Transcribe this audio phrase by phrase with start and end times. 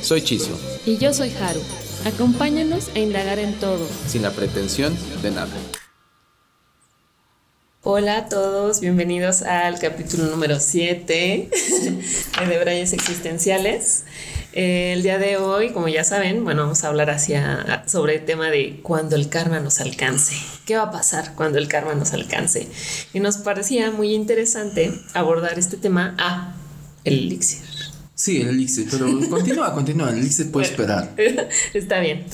[0.00, 0.58] Soy Chiso.
[0.86, 1.60] Y yo soy Haru.
[2.04, 3.86] Acompáñanos a indagar en todo.
[4.06, 5.50] Sin la pretensión de nada.
[7.82, 11.50] Hola a todos, bienvenidos al capítulo número 7
[12.40, 14.04] de Debrayes Existenciales.
[14.52, 18.24] Eh, el día de hoy, como ya saben, bueno, vamos a hablar hacia, sobre el
[18.24, 20.34] tema de cuando el karma nos alcance.
[20.66, 22.68] ¿Qué va a pasar cuando el karma nos alcance?
[23.12, 26.54] Y nos parecía muy interesante abordar este tema a
[27.04, 27.67] el elixir.
[28.18, 31.14] Sí, el elixir, pero continúa, continúa, el elixir puede esperar.
[31.72, 32.24] Está bien.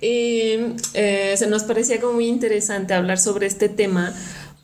[0.00, 4.12] Y eh, se nos parecía como muy interesante hablar sobre este tema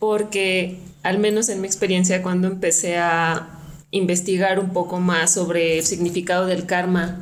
[0.01, 3.61] porque al menos en mi experiencia cuando empecé a
[3.93, 7.21] investigar un poco más sobre el significado del karma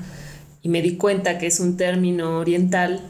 [0.62, 3.02] y me di cuenta que es un término oriental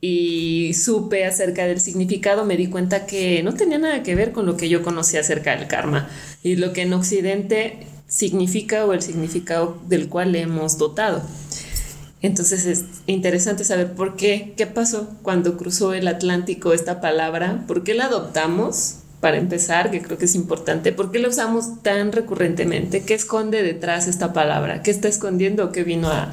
[0.00, 4.46] y supe acerca del significado, me di cuenta que no tenía nada que ver con
[4.46, 6.08] lo que yo conocía acerca del karma
[6.42, 11.22] y lo que en Occidente significa o el significado del cual le hemos dotado.
[12.20, 17.82] Entonces es interesante saber por qué, qué pasó cuando cruzó el Atlántico esta palabra, por
[17.82, 22.10] qué la adoptamos, para empezar, que creo que es importante, ¿por qué la usamos tan
[22.10, 23.04] recurrentemente?
[23.04, 24.82] ¿Qué esconde detrás esta palabra?
[24.82, 26.32] ¿Qué está escondiendo qué vino a,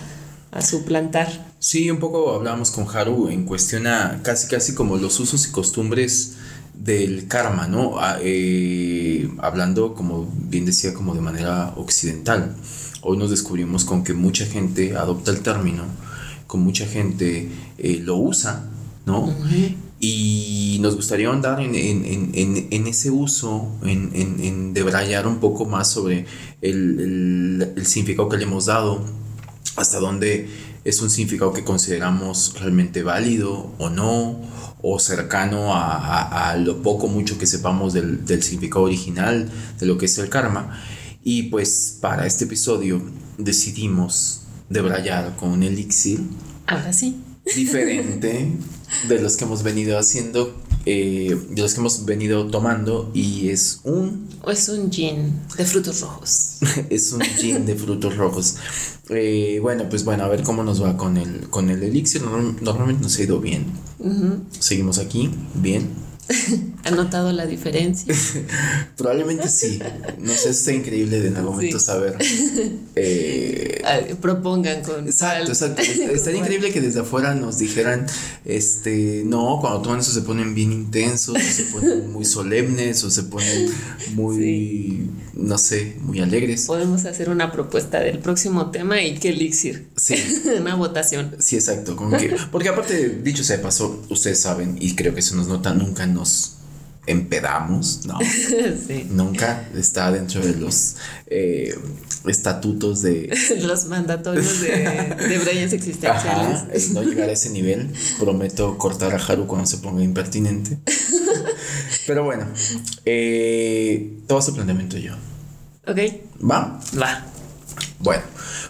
[0.52, 1.28] a suplantar?
[1.60, 5.52] Sí, un poco hablábamos con Haru en cuestión a casi casi como los usos y
[5.52, 6.36] costumbres
[6.80, 7.96] del karma, ¿no?
[8.22, 12.56] Eh, hablando, como bien decía, como de manera occidental.
[13.02, 15.84] Hoy nos descubrimos con que mucha gente adopta el término,
[16.46, 18.66] con mucha gente eh, lo usa,
[19.06, 19.34] ¿no?
[20.00, 26.26] Y nos gustaría andar en, ese uso, en, debrayar un poco más sobre
[26.62, 29.04] el, significado que le hemos dado,
[29.76, 30.48] hasta dónde
[30.88, 34.40] es un significado que consideramos realmente válido o no,
[34.82, 39.50] o cercano a, lo poco mucho que sepamos del, del, significado original
[39.80, 40.82] de lo que es el karma.
[41.24, 43.02] Y pues para este episodio
[43.38, 46.22] decidimos debrayar con un elixir.
[46.68, 47.22] Ahora sí
[47.56, 48.52] diferente
[49.08, 50.56] de los que hemos venido haciendo,
[50.90, 54.30] eh, de los que hemos venido tomando y es un...
[54.42, 56.60] O es un gin de frutos rojos.
[56.90, 58.56] es un gin de frutos rojos.
[59.10, 62.22] Eh, bueno, pues bueno, a ver cómo nos va con el, con el elixir.
[62.22, 63.66] normalmente nos ha ido bien.
[64.60, 66.07] Seguimos aquí, bien.
[66.84, 68.14] ¿Ha notado la diferencia?
[68.98, 69.80] Probablemente sí.
[70.20, 72.18] No sé, es increíble de en algún momento saber.
[72.96, 73.82] Eh,
[74.22, 75.06] propongan con.
[75.06, 75.82] Exacto, exacto.
[76.14, 78.06] Estaría increíble que desde afuera nos dijeran:
[78.46, 83.12] este, no, cuando toman eso se ponen bien intensos, o se ponen muy solemnes, o
[83.12, 83.70] se ponen
[84.14, 86.66] muy, no sé, muy alegres.
[86.66, 89.88] Podemos hacer una propuesta del próximo tema y qué elixir.
[89.96, 90.16] Sí.
[90.60, 91.36] una votación.
[91.40, 91.96] Sí, exacto.
[92.52, 96.06] porque aparte, dicho sea de paso, ustedes saben, y creo que se nos nota nunca
[96.18, 96.58] nos
[97.08, 98.20] empedamos, ¿no?
[99.10, 100.98] Nunca está dentro de los
[101.28, 101.74] eh,
[102.28, 103.34] estatutos de...
[103.62, 106.92] los mandatorios de, de existenciales.
[106.92, 107.90] no llegar a ese nivel.
[108.20, 110.78] Prometo cortar a Haru cuando se ponga impertinente.
[112.06, 112.46] Pero bueno,
[113.06, 115.14] eh, todo ese planteamiento yo.
[115.88, 115.98] Ok.
[116.44, 116.80] ¿Va?
[117.02, 117.26] Va.
[118.00, 118.24] Bueno,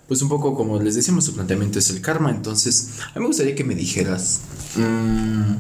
[0.08, 2.30] pues un poco como les decíamos, su planteamiento es el karma.
[2.30, 4.42] Entonces, a mí me gustaría que me dijeras,
[4.76, 5.56] mm,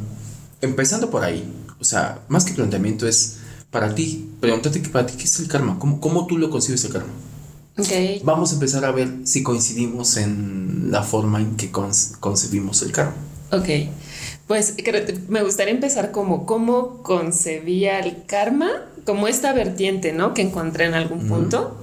[0.62, 3.38] empezando por ahí, o sea, más que planteamiento es
[3.71, 6.83] para ti, pregúntate que para ti qué es el karma, cómo, cómo tú lo concibes
[6.85, 7.11] el karma.
[7.77, 8.21] Okay.
[8.23, 13.13] Vamos a empezar a ver si coincidimos en la forma en que concebimos el karma.
[13.51, 13.69] Ok,
[14.47, 14.75] pues
[15.29, 18.69] me gustaría empezar como cómo concebía el karma,
[19.05, 20.33] como esta vertiente, ¿no?
[20.33, 21.77] Que encontré en algún punto.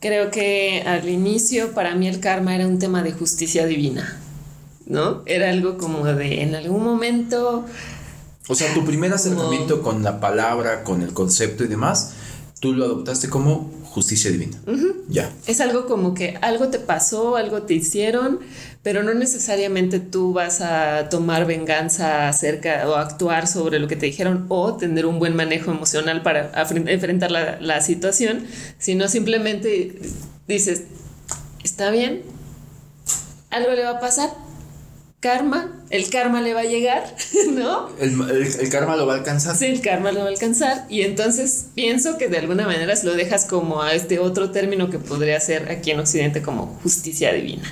[0.00, 4.20] Creo que al inicio para mí el karma era un tema de justicia divina,
[4.86, 5.22] ¿no?
[5.24, 7.64] Era algo como de en algún momento
[8.48, 12.12] o sea, tu primer acercamiento con la palabra, con el concepto y demás,
[12.60, 14.58] tú lo adoptaste como justicia divina.
[15.08, 15.32] Ya.
[15.46, 18.40] Es algo como que algo te pasó, algo te hicieron,
[18.82, 24.06] pero no necesariamente tú vas a tomar venganza acerca o actuar sobre lo que te
[24.06, 26.52] dijeron o tener un buen manejo emocional para
[26.86, 28.44] enfrentar la, la situación,
[28.78, 29.98] sino simplemente
[30.46, 30.82] dices,
[31.64, 32.22] está bien,
[33.50, 34.30] algo le va a pasar,
[35.26, 37.02] karma, el karma le va a llegar,
[37.52, 37.88] ¿no?
[37.98, 39.56] El, karma lo va a alcanzar.
[39.56, 40.86] Sí, el karma lo va a alcanzar.
[40.88, 44.98] Y entonces pienso que de alguna manera lo dejas como a este otro término que
[44.98, 47.64] podría ser aquí en Occidente como justicia divina.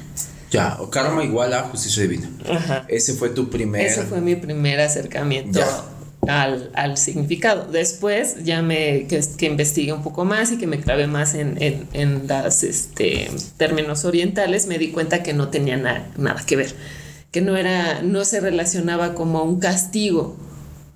[0.51, 2.29] Ya, o karma igual a justicia divina.
[2.51, 2.87] Ajá.
[2.89, 3.87] Ese fue tu primer.
[3.87, 5.61] Ese fue mi primer acercamiento
[6.27, 7.71] al, al, significado.
[7.71, 11.63] Después ya me que, que, investigué un poco más y que me clavé más en,
[11.63, 16.75] en, en las este, términos orientales, me di cuenta que no tenía nada que ver,
[17.35, 20.37] que no era, no se relacionaba como un castigo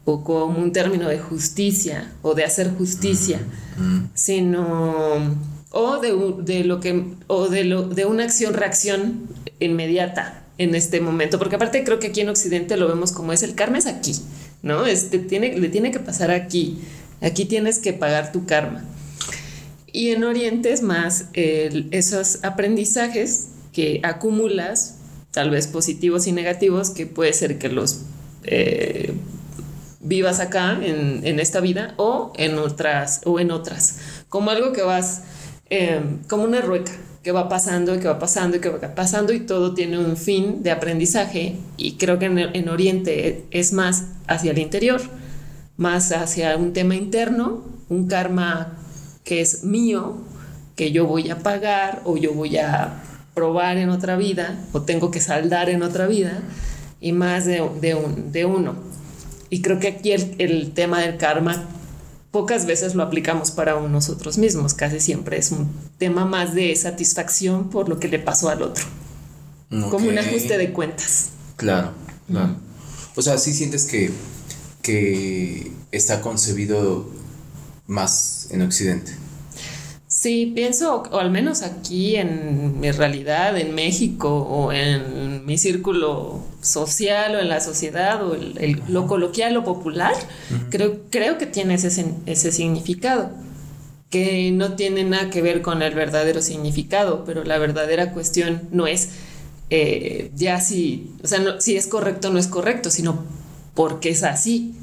[0.05, 3.41] o como un término de justicia o de hacer justicia,
[4.15, 5.37] sino
[5.73, 9.27] o de, de, lo que o de lo de una acción reacción
[9.59, 13.43] inmediata en este momento, porque aparte creo que aquí en Occidente lo vemos como es
[13.43, 14.15] el karma es aquí,
[14.63, 14.87] ¿no?
[14.87, 16.79] Este, tiene, le tiene que pasar aquí,
[17.21, 18.85] aquí tienes que pagar tu karma.
[19.93, 24.98] Y en Oriente es más esos aprendizajes que acumulas,
[25.39, 28.01] tal vez positivos y negativos, que puede ser que los
[28.43, 29.13] eh,
[30.01, 34.83] vivas acá en, en, esta vida o en otras, o en otras, como algo que
[34.83, 35.23] vas,
[35.71, 36.91] eh, como una rueca,
[37.23, 40.17] que va pasando y que va pasando y que va pasando y todo tiene un
[40.17, 45.01] fin de aprendizaje y creo que en, Oriente es más hacia el interior,
[45.77, 48.77] más hacia un tema interno, un karma
[49.23, 50.17] que es mío,
[50.75, 53.05] que yo voy a pagar o yo voy a
[53.39, 56.43] probar en otra vida o tengo que saldar en otra vida
[57.01, 58.75] y más de, un, de uno.
[59.49, 61.69] Y creo que aquí el, el tema del karma
[62.33, 67.71] pocas veces lo aplicamos para nosotros mismos, casi siempre es un tema más de satisfacción
[67.71, 68.85] por lo que le pasó al otro,
[69.71, 71.29] como un ajuste de cuentas.
[71.55, 71.93] Claro,
[72.27, 72.57] claro.
[73.15, 74.11] O sea, sí sientes que,
[74.83, 77.09] que está concebido
[77.87, 79.13] más en Occidente.
[80.21, 86.41] Sí, pienso, o al menos aquí en mi realidad, en México, o en mi círculo
[86.61, 90.17] social, o en la sociedad, o el, lo coloquial, lo popular,
[90.71, 93.31] creo, creo que tiene ese, ese significado,
[94.11, 98.89] que no tiene nada que ver con el verdadero significado, pero la verdadera cuestión no
[98.89, 99.11] es
[99.71, 103.25] eh, ya si, o sea, no, si es correcto o no es correcto, sino
[103.75, 104.75] porque es así.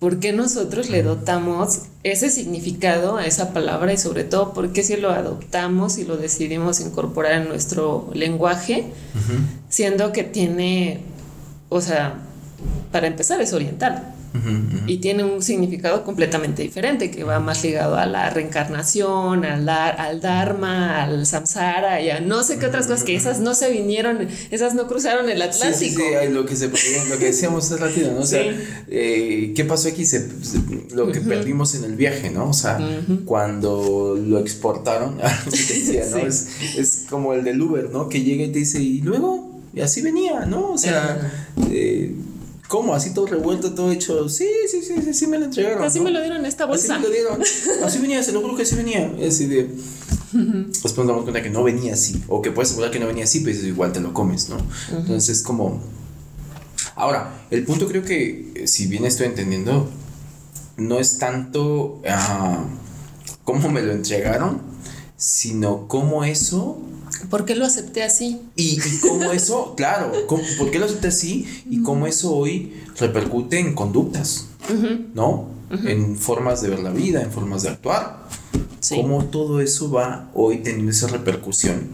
[0.00, 4.82] ¿Por qué nosotros le dotamos ese significado a esa palabra y sobre todo por qué
[4.82, 8.86] si lo adoptamos y lo decidimos incorporar en nuestro lenguaje,
[9.68, 11.02] siendo que tiene,
[11.68, 12.14] o sea,
[12.90, 14.14] para empezar es oriental?
[14.86, 20.20] Y tiene un significado completamente diferente que va más ligado a la reencarnación, al, al
[20.20, 24.28] dharma, al samsara y a no sé qué otras cosas que esas no se vinieron,
[24.50, 26.00] esas no cruzaron el Atlántico.
[26.00, 28.20] Sí, sí, lo que, se, lo que decíamos es ratito, ¿no?
[28.20, 28.42] O sea,
[28.88, 30.04] eh, ¿qué pasó aquí?
[30.04, 30.28] Se,
[30.94, 32.50] lo que perdimos en el viaje, ¿no?
[32.50, 32.78] O sea,
[33.24, 36.18] cuando lo exportaron, decía, ¿no?
[36.18, 38.08] es, es como el del Uber, ¿no?
[38.08, 40.72] Que llega y te dice, y luego, y así venía, ¿no?
[40.72, 41.32] O sea,
[41.70, 42.14] eh,
[42.70, 42.94] ¿Cómo?
[42.94, 44.28] Así todo revuelto, todo hecho.
[44.28, 45.82] Sí, sí, sí, sí, sí me lo entregaron.
[45.82, 46.94] Así me lo dieron en esta bolsa.
[46.94, 47.42] Así me lo dieron.
[47.84, 49.12] Así venía, se lo juro que así venía.
[49.26, 49.64] Así de.
[50.32, 52.22] Después nos damos cuenta que no venía así.
[52.28, 54.58] O que puedes asegurar que no venía así, pues igual te lo comes, ¿no?
[54.96, 55.82] Entonces, como.
[56.94, 59.90] Ahora, el punto creo que, eh, si bien estoy entendiendo,
[60.76, 62.66] no es tanto uh,
[63.42, 64.62] cómo me lo entregaron,
[65.16, 66.78] sino cómo eso
[67.28, 68.40] ¿Por qué lo acepté así?
[68.56, 71.64] Y, cómo eso, claro, ¿por qué lo acepté así?
[71.68, 74.46] Y cómo eso hoy repercute en conductas,
[75.14, 75.48] ¿no?
[75.70, 78.28] En formas de ver la vida, en formas de actuar.
[78.88, 81.90] Cómo todo eso va hoy teniendo esa repercusión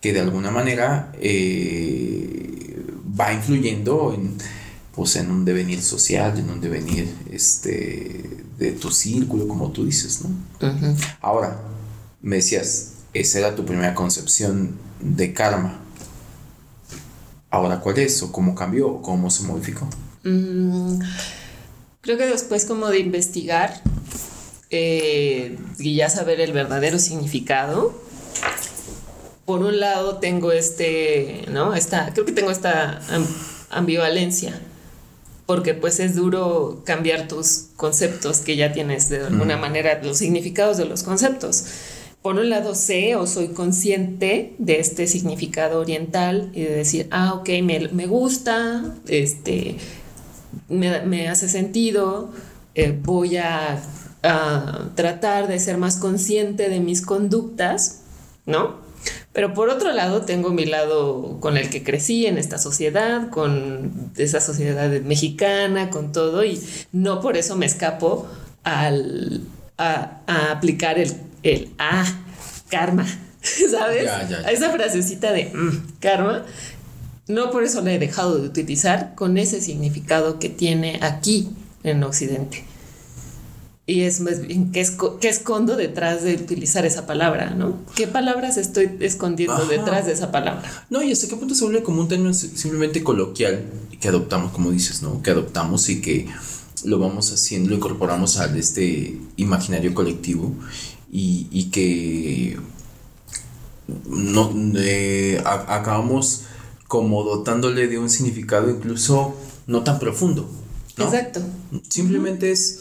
[0.00, 2.84] que de alguna manera eh,
[3.18, 4.36] va influyendo en,
[4.94, 10.20] pues, en un devenir social, en un devenir este, de tu círculo, como tú dices,
[10.22, 10.30] ¿no?
[11.20, 11.58] Ahora,
[12.20, 15.80] me decías, esa era tu primera concepción de karma.
[17.48, 18.20] Ahora, ¿cuál es?
[18.22, 19.00] ¿O cómo cambió?
[19.00, 19.88] ¿Cómo se modificó?
[20.24, 20.98] Mm,
[22.00, 23.80] creo que después como de investigar
[24.70, 27.94] eh, y ya saber el verdadero significado,
[29.44, 31.74] por un lado tengo este, ¿no?
[31.74, 33.00] Esta, creo que tengo esta
[33.70, 34.58] ambivalencia,
[35.46, 40.78] porque pues es duro cambiar tus conceptos que ya tienes de alguna manera, los significados
[40.78, 41.66] de los conceptos
[42.24, 47.34] por un lado sé o soy consciente de este significado oriental y de decir, ah,
[47.34, 49.76] ok, me, gusta, este,
[50.70, 52.30] me, hace sentido,
[52.74, 53.78] eh, voy a,
[54.94, 58.00] tratar de ser más consciente de mis conductas,
[58.46, 58.76] ¿no?
[59.34, 64.12] Pero por otro lado tengo mi lado con el que crecí en esta sociedad, con
[64.16, 66.58] esa sociedad mexicana, con todo, y
[66.90, 68.26] no por eso me escapo
[68.62, 69.42] al,
[69.76, 71.12] a, a aplicar el
[71.44, 72.04] el ah,
[72.68, 73.06] karma,
[73.70, 74.08] ¿sabes?
[74.08, 76.44] A esa frasecita de mm, karma.
[77.28, 81.48] No por eso la he dejado de utilizar con ese significado que tiene aquí
[81.82, 82.64] en Occidente.
[83.86, 84.80] Y es más bien, ¿qué,
[85.28, 87.78] escondo detrás de utilizar esa palabra, no?
[87.94, 90.86] ¿Qué palabras estoy escondiendo detrás de esa palabra?
[90.88, 93.64] No, y hasta qué punto se vuelve como un término simplemente coloquial
[94.00, 95.22] que adoptamos, como dices, ¿no?
[95.22, 96.26] Que adoptamos y que
[96.84, 100.54] lo vamos haciendo, lo incorporamos a este imaginario colectivo
[101.16, 102.58] y, que
[104.06, 104.52] no,
[105.44, 106.42] acabamos
[106.88, 110.50] como dotándole de un significado incluso no tan profundo.
[110.96, 111.40] Exacto.
[111.88, 112.80] Simplemente es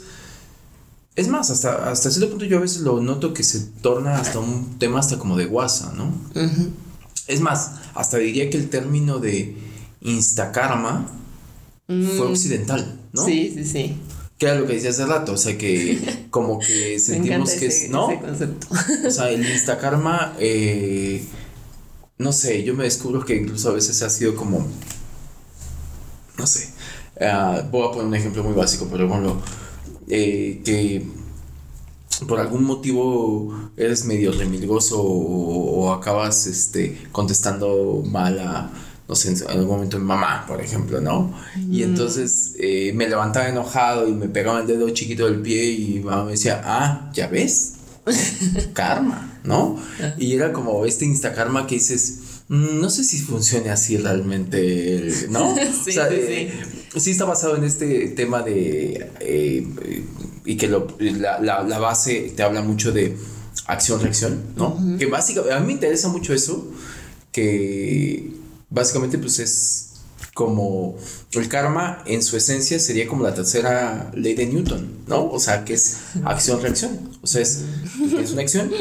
[1.16, 4.40] es más, hasta, hasta cierto punto yo a veces lo noto que se torna hasta
[4.40, 6.12] un tema hasta como de guasa, ¿no?
[7.28, 9.56] Es más, hasta diría que el término de
[10.02, 11.06] instakarma
[11.86, 12.32] fue mm.
[12.32, 13.24] occidental, ¿no?
[13.24, 13.96] Sí, sí, sí.
[14.44, 17.88] Que era lo que decía hace rato, o sea que como que sentimos que es,
[17.90, 18.10] ¿no?
[19.08, 21.24] O sea, el instakarma, eh,
[22.18, 24.68] no sé, yo me descubro que incluso a veces ha sido como,
[26.38, 26.74] no sé,
[27.22, 29.42] uh, voy a poner un ejemplo muy básico, pero bueno
[30.10, 31.08] eh, que
[32.28, 38.72] por algún motivo eres medio remilgoso o, acabas este, contestando mal a,
[39.08, 41.34] no sé, en algún momento mi mamá, por ejemplo, ¿no?
[41.70, 41.84] Y mm.
[41.84, 46.26] entonces eh, me levantaba enojado y me pegaba el dedo chiquito del pie y mamá
[46.26, 47.74] me decía, ah, ya ves,
[48.74, 49.78] karma, ¿no?
[50.18, 55.54] Y era como este instakarma que dices, mm, no sé si funcione así realmente, ¿no?
[55.84, 56.16] sí, o sea, sí.
[56.18, 56.52] Eh,
[56.96, 59.68] sí está basado en este tema de, eh,
[60.46, 63.18] y que la, base te habla mucho de
[63.66, 64.80] acción-reacción, ¿no?
[64.98, 66.72] Que básicamente, a mí me interesa mucho eso,
[67.32, 68.43] que
[68.74, 69.90] básicamente pues es
[70.34, 70.98] como
[71.32, 75.30] el karma en su esencia sería como la tercera ley de Newton, ¿no?
[75.30, 77.64] O sea, que es acción-reacción, o sea, es,
[78.32, 78.72] una acción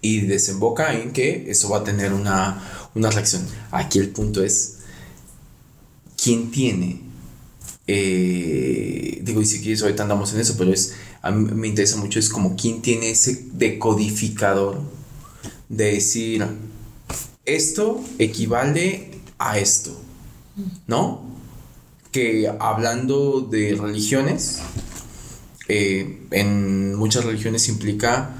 [0.00, 2.62] y desemboca en que eso va a tener una,
[2.94, 3.46] una reacción.
[3.70, 4.76] Aquí el punto es,
[6.16, 7.06] ¿quién tiene
[7.88, 11.96] eh, digo, y si quieres, ahorita andamos en eso, pero es, a mí me interesa
[11.96, 14.80] mucho, es como quién tiene ese decodificador
[15.68, 16.46] de decir,
[17.46, 19.98] esto equivale a esto,
[20.86, 21.24] ¿no?
[22.12, 24.60] Que hablando de religiones,
[25.68, 28.34] eh, en muchas religiones implica,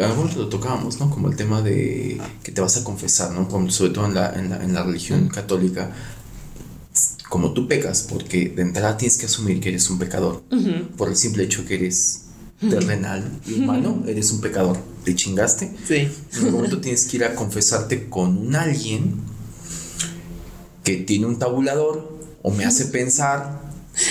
[0.00, 1.10] algunos lo tocábamos, ¿no?
[1.10, 3.70] Como el tema de que te vas a confesar, ¿no?
[3.70, 5.92] sobre todo en la, en la, en la religión católica,
[7.28, 10.42] como tú pecas, porque de entrada tienes que asumir que eres un pecador,
[10.96, 12.26] por el simple hecho que eres
[12.60, 15.70] terrenal y humano, eres un pecador, te chingaste.
[15.86, 16.08] Sí.
[16.36, 19.16] En un momento tienes que ir a confesarte con un alguien
[20.84, 23.60] que tiene un tabulador o me hace pensar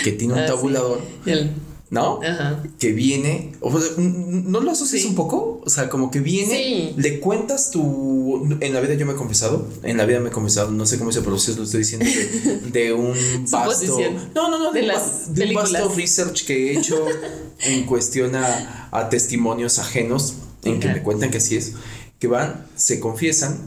[0.04, 1.02] que tiene un ah, tabulador.
[1.90, 2.20] ¿no?
[2.78, 3.54] Que viene,
[3.98, 5.62] ¿no lo asocias un poco?
[5.66, 9.68] O sea, como que viene, le cuentas tu, en la vida yo me he confesado,
[9.84, 12.06] en la vida me he confesado, no sé cómo se pronuncia, lo estoy diciendo,
[12.72, 13.14] de, un
[13.50, 14.00] vasto,
[14.36, 17.06] no, no, no, de, un vasto research que he hecho
[17.62, 21.74] en cuestión a, testimonios ajenos, en que me cuentan que así es,
[22.20, 23.58] que van, se confiesan,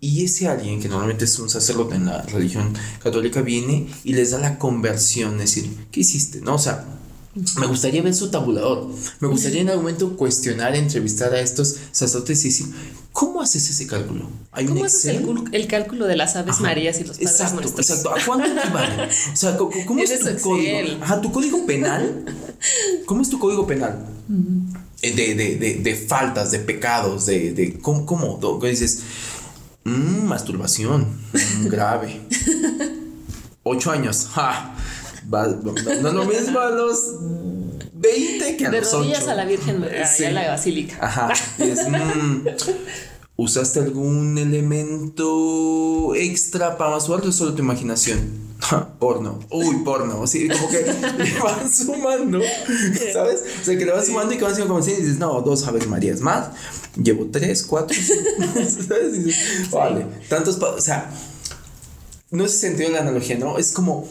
[0.00, 4.30] y ese alguien, que normalmente es un sacerdote en la religión católica, viene y les
[4.30, 6.40] da la conversión, es decir, ¿qué hiciste?
[6.40, 6.54] ¿No?
[6.54, 6.86] O sea,
[7.58, 8.88] me gustaría ver su tabulador.
[9.20, 12.66] Me gustaría en algún momento cuestionar, entrevistar a estos sacerdotes y decir,
[13.12, 14.28] ¿cómo haces ese cálculo?
[14.52, 15.16] ¿Hay ¿Cómo un Excel?
[15.16, 19.08] haces el, cálculo de las aves marías y los padres exacto, Exacto, ¿a cuánto equivale?
[19.32, 21.02] O sea, ¿cómo es tu código?
[21.02, 22.24] Ajá, tu código penal.
[23.06, 24.06] ¿Cómo es tu código penal?
[24.28, 24.69] Eh, de,
[25.02, 28.06] de, de, de, faltas, de pecados, de, de ¿cómo?
[28.06, 28.38] cómo?
[28.62, 29.02] Dices,
[29.84, 32.20] mmm, masturbación, mm, grave.
[33.62, 34.74] Ocho años, ja
[35.30, 36.98] no es lo mismo a los
[37.94, 39.30] 20 que a los 8.
[39.30, 40.24] a la Virgen sí.
[40.24, 40.96] a la Basílica.
[41.00, 41.32] Ajá.
[41.58, 42.46] Mm,
[43.36, 48.49] ¿Usaste algún elemento extra para masturbar o solo tu imaginación?
[48.98, 49.38] porno.
[49.50, 50.26] Uy, porno.
[50.26, 52.40] Sí, como que le van sumando.
[53.12, 53.44] ¿Sabes?
[53.60, 55.40] O sea, que le van sumando y que van haciendo como si y dices, no,
[55.42, 56.48] dos Aves Marías más.
[57.02, 57.96] Llevo tres, cuatro.
[57.98, 59.14] ¿Sabes?
[59.14, 60.06] Y dices, vale.
[60.28, 60.58] Tantos.
[60.58, 61.10] O sea,
[62.30, 63.58] no es sentido la analogía, ¿no?
[63.58, 64.06] Es como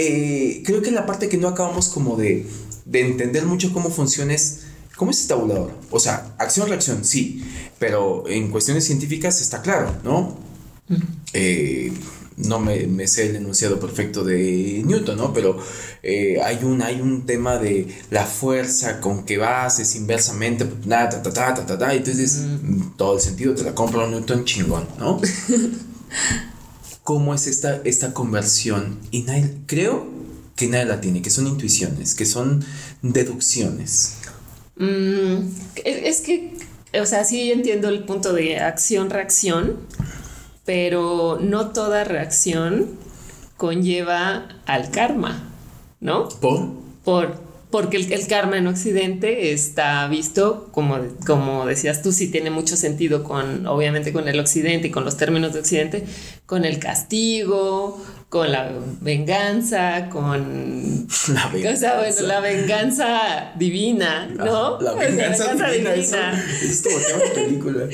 [0.00, 2.46] eh, creo que la parte que no acabamos como de,
[2.92, 4.60] entender mucho cómo funciona es,
[4.96, 5.72] ¿cómo es este tabulador?
[5.90, 7.44] O sea, acción-reacción, sí,
[7.80, 10.36] pero en cuestiones científicas está claro, ¿no?
[11.32, 11.92] Eh,
[12.38, 15.32] no me, sé el enunciado perfecto de Newton, ¿no?
[15.32, 15.58] Pero
[16.02, 21.08] eh, hay, un, hay un tema de la fuerza con que vas, es inversamente, ta,
[21.08, 22.42] ta, ta, ta, ta, ta, y entonces
[22.96, 25.20] todo el sentido te la compra Newton chingón, ¿no?
[27.08, 28.98] cómo es esta, esta conversión.
[29.10, 29.24] Y
[29.64, 30.06] creo
[30.56, 32.62] que nadie la tiene, que son intuiciones, que son
[33.00, 34.16] deducciones.
[34.76, 35.48] Mm,
[35.86, 36.52] es que,
[37.00, 39.78] o sea, sí entiendo el punto de acción-reacción,
[40.68, 42.90] pero no toda reacción
[43.56, 45.44] conlleva al karma,
[45.98, 46.28] ¿no?
[46.28, 46.68] ¿Por?
[47.06, 52.76] Por porque el, karma en Occidente está visto, como, como decías tú, sí tiene mucho
[52.76, 56.04] sentido con, obviamente, con el Occidente y con los términos de Occidente,
[56.46, 58.72] con el castigo, con la
[59.02, 64.80] venganza, con la venganza, bueno, la venganza divina, ¿no?
[64.80, 67.84] La, venganza, divina, es como tema película.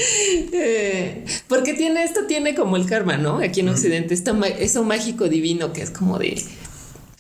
[0.52, 3.38] Eh, porque tiene esto tiene como el karma, ¿no?
[3.38, 6.40] Aquí en Occidente, esto, eso mágico divino que es como de,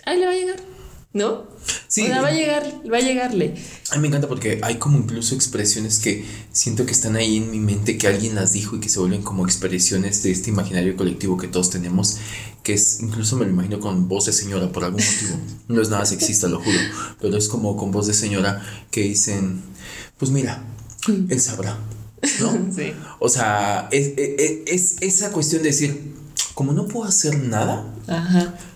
[0.04, 0.73] ahí le va a llegar
[1.14, 1.44] ¿no?
[1.86, 2.02] Sí.
[2.02, 3.54] O sea, va a llegar, va a llegarle.
[3.90, 7.50] A mí me encanta porque hay como incluso expresiones que siento que están ahí en
[7.52, 10.96] mi mente, que alguien las dijo y que se vuelven como expresiones de este imaginario
[10.96, 12.18] colectivo que todos tenemos,
[12.64, 15.38] que es, incluso me lo imagino con voz de señora por algún motivo.
[15.68, 16.78] No es nada sexista, lo juro,
[17.20, 19.62] pero es como con voz de señora que dicen,
[20.18, 20.62] pues mira,
[21.06, 21.78] él sabrá.
[22.40, 22.72] ¿no?
[22.74, 22.92] Sí.
[23.20, 26.14] O sea, es, es, esa cuestión de decir,
[26.54, 27.86] como no puedo hacer nada,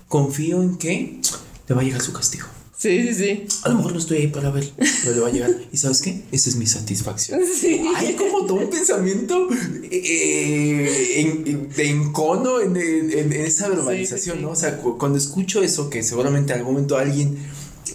[0.07, 1.21] confío en que
[1.69, 2.47] te va a llegar su castigo.
[2.75, 3.47] Sí, sí, sí.
[3.65, 4.73] A lo mejor no estoy ahí para ver,
[5.03, 5.51] pero le va a llegar.
[5.71, 6.25] ¿Y sabes qué?
[6.33, 7.41] Esa es mi satisfacción.
[7.61, 7.83] Sí.
[7.95, 9.49] Hay como todo un pensamiento
[9.83, 14.51] eh, en, de encono en, en, esa verbalización, ¿no?
[14.51, 17.37] O sea, cuando escucho eso, que seguramente en algún momento alguien,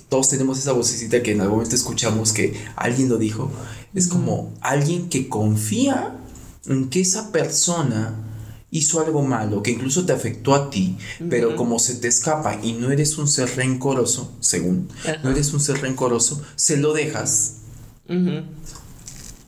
[0.09, 3.49] todos tenemos esa vocecita que en algún momento escuchamos que alguien lo dijo,
[3.95, 6.19] es como alguien que confía
[6.67, 8.32] en que esa persona
[8.73, 10.97] hizo algo malo que incluso te afectó a ti,
[11.29, 14.89] pero como se te escapa y no eres un ser rencoroso, según,
[15.23, 17.57] no eres un ser rencoroso, se lo dejas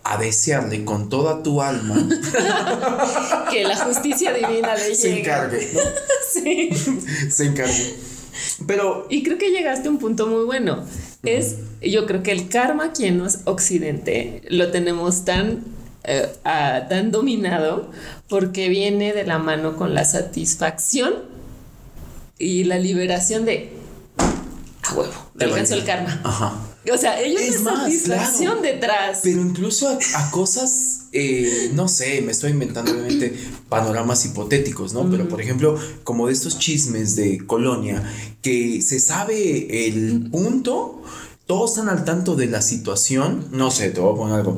[0.03, 1.95] a desearle con toda tu alma
[3.51, 4.95] que la justicia divina le llegue.
[4.95, 5.69] Se encargue.
[6.31, 6.69] sí.
[7.29, 7.95] se encargue.
[8.67, 9.07] Pero.
[9.09, 10.85] Y creo que llegaste a un punto muy bueno.
[11.23, 15.74] Es, yo creo que el karma aquí en Occidente lo tenemos tan
[16.07, 17.89] eh, tan dominado
[18.29, 21.13] porque viene de la mano con la satisfacción
[22.37, 23.73] y la liberación de
[24.83, 26.21] a huevo, te alcanzó el karma.
[26.23, 26.61] Ajá.
[26.93, 29.21] O sea, ellos es una satisfacción detrás.
[29.23, 33.33] Pero incluso a, cosas, eh, no sé, me estoy inventando obviamente
[33.69, 35.09] panoramas hipotéticos, ¿no?
[35.09, 38.03] Pero por ejemplo, como de estos chismes de colonia,
[38.43, 41.01] que se sabe el punto,
[41.47, 44.57] todos están al tanto de la situación, no sé, te voy a poner algo.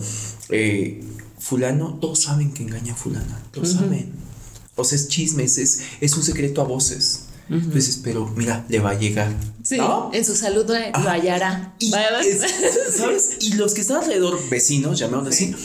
[0.49, 1.03] Eh,
[1.47, 4.11] fulano, todos saben que engaña a fulana, todos saben.
[4.75, 7.23] O sea, es chisme, es, es un secreto a voces.
[7.49, 9.33] Entonces, pero mira, le va a llegar.
[9.63, 9.77] Sí,
[10.11, 11.73] en su salud lo hallará.
[11.79, 11.89] Y,
[12.97, 13.37] ¿sabes?
[13.39, 15.55] y los que están alrededor, vecinos, llamaron así,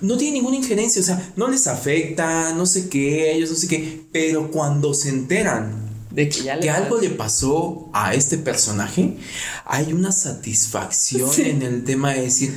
[0.00, 3.66] no tienen ninguna injerencia, o sea, no les afecta, no sé qué, ellos no sé
[3.66, 9.16] qué, pero cuando se enteran de que, ya que algo le pasó a este personaje,
[9.64, 12.54] hay una satisfacción en el tema de decir,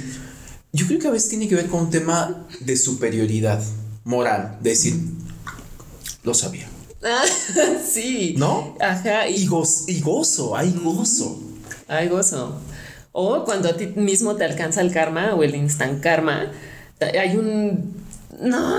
[0.74, 3.62] yo creo que a veces tiene que ver con un tema de superioridad
[4.04, 4.96] moral, decir,
[6.24, 6.68] lo sabía.
[7.86, 8.36] sí.
[8.38, 8.78] ¿No?
[8.80, 9.28] Ajá.
[9.28, 9.44] Y,
[9.88, 11.42] y gozo, hay gozo.
[11.88, 12.60] Hay gozo.
[13.12, 16.52] O cuando a ti mismo te alcanza el karma o el instant karma,
[17.00, 18.02] hay un
[18.42, 18.76] no,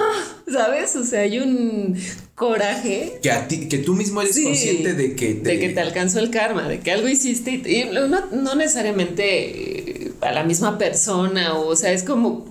[0.50, 0.96] ¿sabes?
[0.96, 1.96] O sea, hay un
[2.34, 3.20] coraje.
[3.22, 5.50] Que, a ti, que tú mismo eres consciente de que te...
[5.50, 9.81] De que te alcanzó el karma, de que algo hiciste y, no, necesariamente eh,
[10.22, 12.46] a la misma persona, o, sea, es como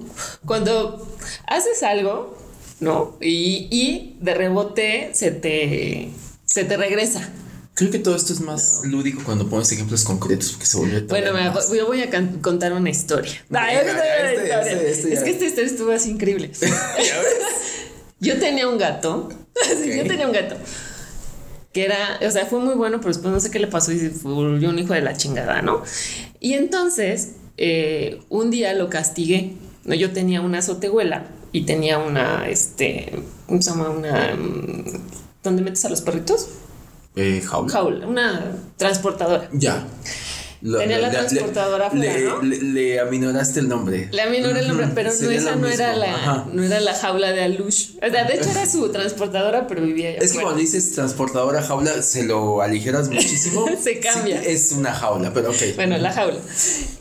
[0.45, 1.07] cuando
[1.47, 2.37] haces algo,
[2.79, 3.17] ¿no?
[3.21, 6.09] Y, y de rebote se te,
[6.45, 7.29] se te regresa.
[7.73, 11.31] Creo que todo esto es más lúdico cuando pones ejemplos concretos porque se vuelve Bueno,
[11.73, 12.09] yo voy a
[12.41, 13.31] contar una historia.
[13.49, 16.51] es que esta historia estuvo así increíble.
[18.19, 19.29] yo tenía un gato.
[19.85, 20.57] yo tenía un gato.
[21.73, 24.09] Que era, o sea, fue muy bueno, pero después no sé qué le pasó y
[24.09, 25.81] fue un hijo de la chingada, ¿no?
[26.41, 29.53] Y entonces, eh, un día lo castigué.
[29.85, 29.93] ¿no?
[29.93, 33.13] Yo tenía una azotehuela y tenía una, este,
[33.45, 33.91] ¿cómo se llama?
[33.91, 34.85] Una, mm,
[35.43, 36.47] ¿dónde metes a los perritos?
[37.15, 38.07] Eh, jaula.
[38.07, 39.47] una transportadora.
[39.53, 39.85] Ya.
[40.61, 42.41] Tenía la, transportadora le, ¿no?
[42.43, 44.09] Le, aminoraste el nombre.
[44.11, 47.41] Le aminoré el nombre, pero no, esa no era, la, no era la jaula de
[47.41, 47.95] Alush.
[47.97, 51.63] O sea, de hecho era su transportadora, pero vivía allá Es que cuando dices transportadora,
[51.63, 53.65] jaula, se lo aligeras muchísimo.
[53.81, 54.39] se cambia.
[54.43, 55.75] es una jaula, pero ok.
[55.75, 56.39] Bueno, la jaula.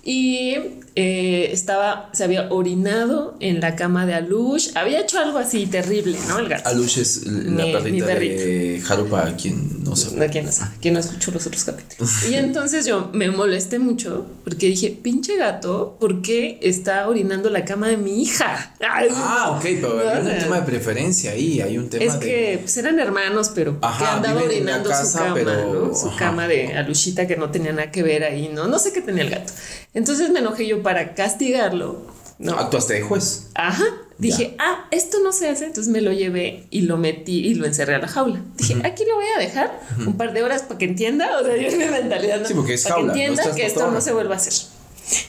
[0.05, 0.57] Y
[0.96, 4.70] eh, estaba, se había orinado en la cama de Alush.
[4.74, 6.38] Había hecho algo así terrible, ¿no?
[6.38, 6.68] El gato.
[6.68, 10.29] Alush es la perrita de Harupa, quien no sabe.
[10.29, 12.29] quien no sabe, quien no escuchó los otros capítulos.
[12.29, 17.64] y entonces yo me molesté mucho porque dije, pinche gato, ¿por qué está orinando la
[17.64, 18.74] cama de mi hija?
[18.81, 22.76] ah, ok, pero hay un tema de preferencia ahí, hay un tema es que pues,
[22.76, 25.94] eran hermanos, pero que andaba orinando su cama, ¿no?
[25.94, 28.66] Su cama de Alushita que no tenía nada que ver ahí, ¿no?
[28.66, 29.53] No sé qué tenía el gato.
[29.92, 32.10] Entonces me enojé yo para castigarlo.
[32.40, 32.58] ¿no?
[32.58, 33.48] Actuaste de juez.
[33.54, 33.84] Ajá.
[34.18, 37.66] Dije, ah, esto no se hace, entonces me lo llevé y lo metí y lo
[37.66, 38.42] encerré a la jaula.
[38.56, 41.56] Dije, aquí lo voy a dejar un par de horas para que entienda, o sea,
[41.56, 42.46] yo mi mentalidad, ¿no?
[42.46, 44.36] Sí, porque es para jaula, que no entienda estás que esto no se vuelva a
[44.36, 44.52] hacer.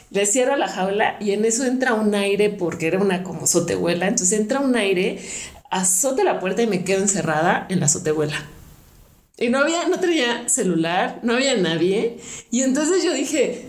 [0.10, 4.08] Le cierro la jaula y en eso entra un aire porque era una como sotehuela,
[4.08, 5.20] entonces entra un aire,
[5.70, 8.46] azota la puerta y me quedo encerrada en la sotehuela.
[9.38, 12.20] Y no había, no tenía celular, no había nadie.
[12.52, 13.66] Y entonces yo dije,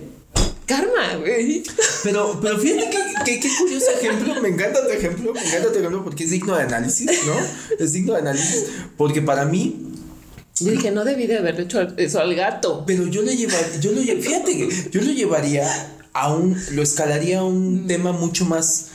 [0.76, 1.62] karma, güey.
[2.02, 2.90] Pero, pero fíjate
[3.24, 6.56] que, qué curioso ejemplo, me encanta tu ejemplo, me encanta tu ejemplo porque es digno
[6.56, 7.34] de análisis, ¿no?
[7.78, 8.64] Es digno de análisis,
[8.96, 9.88] porque para mí,
[10.60, 12.84] Yo dije, no debí de haberle hecho eso al gato.
[12.86, 15.66] pero yo le llevaría, yo lo lle- fíjate que yo lo llevaría
[16.12, 18.86] a un, lo escalaría a un tema mucho más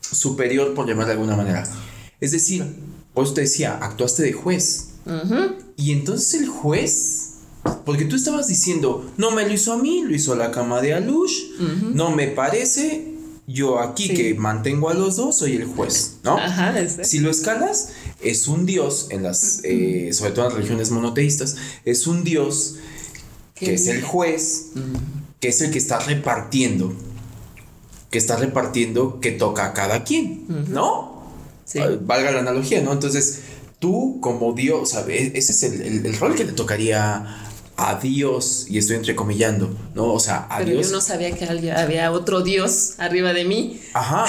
[0.00, 1.64] superior, por llamar de alguna manera.
[2.20, 2.64] Es decir,
[3.14, 4.84] pues te decía, actuaste de juez.
[5.76, 7.27] Y entonces el juez,
[7.84, 10.80] porque tú estabas diciendo, no me lo hizo a mí, lo hizo a la cama
[10.80, 11.32] de Alush,
[11.94, 13.14] no me parece,
[13.46, 14.14] yo aquí Sí.
[14.14, 16.36] que mantengo a los dos soy el juez, ¿no?
[16.36, 17.04] Ajá, ese.
[17.04, 17.90] Si lo escalas,
[18.20, 22.76] es un dios en las, eh, sobre todo en las religiones monoteístas, es un dios
[23.54, 24.66] que es el juez,
[25.40, 26.92] que es el que está repartiendo,
[28.10, 31.22] que está repartiendo que toca a cada quien, ¿no?
[31.64, 31.78] Sí.
[32.02, 32.92] Valga la analogía, ¿no?
[32.92, 33.40] Entonces,
[33.78, 35.32] tú como Dios, ¿sabes?
[35.34, 37.44] Ese es el, el- el rol que le tocaría
[37.80, 40.12] a Dios, y estoy entrecomillando, ¿no?
[40.12, 40.88] O sea, a Pero Dios.
[40.88, 43.80] yo no sabía que había otro dios arriba de mí.
[43.94, 44.26] Ajá,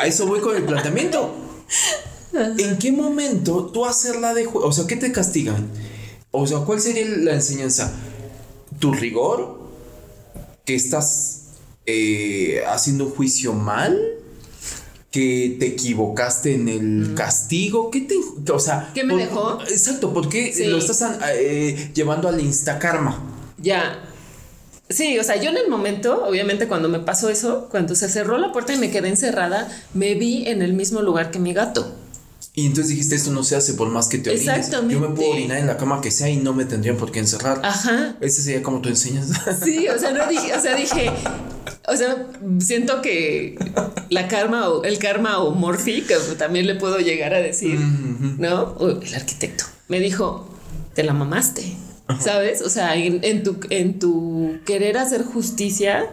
[0.00, 1.34] a eso voy con el planteamiento.
[2.58, 4.64] ¿En qué momento tú hacerla de juez?
[4.64, 5.68] O sea, ¿qué te castigan?
[6.30, 7.92] O sea, ¿cuál sería la enseñanza?
[8.78, 9.58] ¿Tu rigor?
[10.64, 11.46] ¿Que estás
[11.84, 13.98] eh, haciendo un juicio mal?
[15.10, 17.90] ¿Que te equivocaste en el castigo?
[17.90, 18.14] ¿Qué te.?
[18.52, 18.90] O sea.
[18.94, 19.58] ¿Qué me por- dejó?
[19.62, 20.66] Exacto, ¿por qué Sí.
[20.66, 21.02] lo estás
[21.34, 23.18] eh, llevando al instakarma?
[23.56, 24.04] Ya.
[24.90, 28.38] Sí, o sea, yo en el momento, obviamente cuando me pasó eso, cuando se cerró
[28.38, 31.94] la puerta y me quedé encerrada, me vi en el mismo lugar que mi gato.
[32.54, 34.48] Y entonces dijiste, esto no se hace por más que te orines.
[34.48, 34.94] Exactamente.
[34.94, 37.18] Yo me puedo orinar en la cama que sea y no me tendrían por qué
[37.20, 37.60] encerrar.
[37.62, 38.16] Ajá.
[38.20, 39.28] Ese sería como tú enseñas.
[39.64, 41.10] Sí, o sea, no dije, o sea, dije,
[41.92, 42.26] o sea,
[42.60, 43.56] siento que
[44.10, 47.78] la karma o el karma o Morphy, que también le puedo llegar a decir,
[48.38, 48.62] ¿no?
[48.78, 50.48] O el arquitecto me dijo,
[50.94, 51.76] te la mamaste,
[52.20, 52.62] ¿sabes?
[52.62, 56.06] O sea, en, en tu, en tu querer hacer justicia,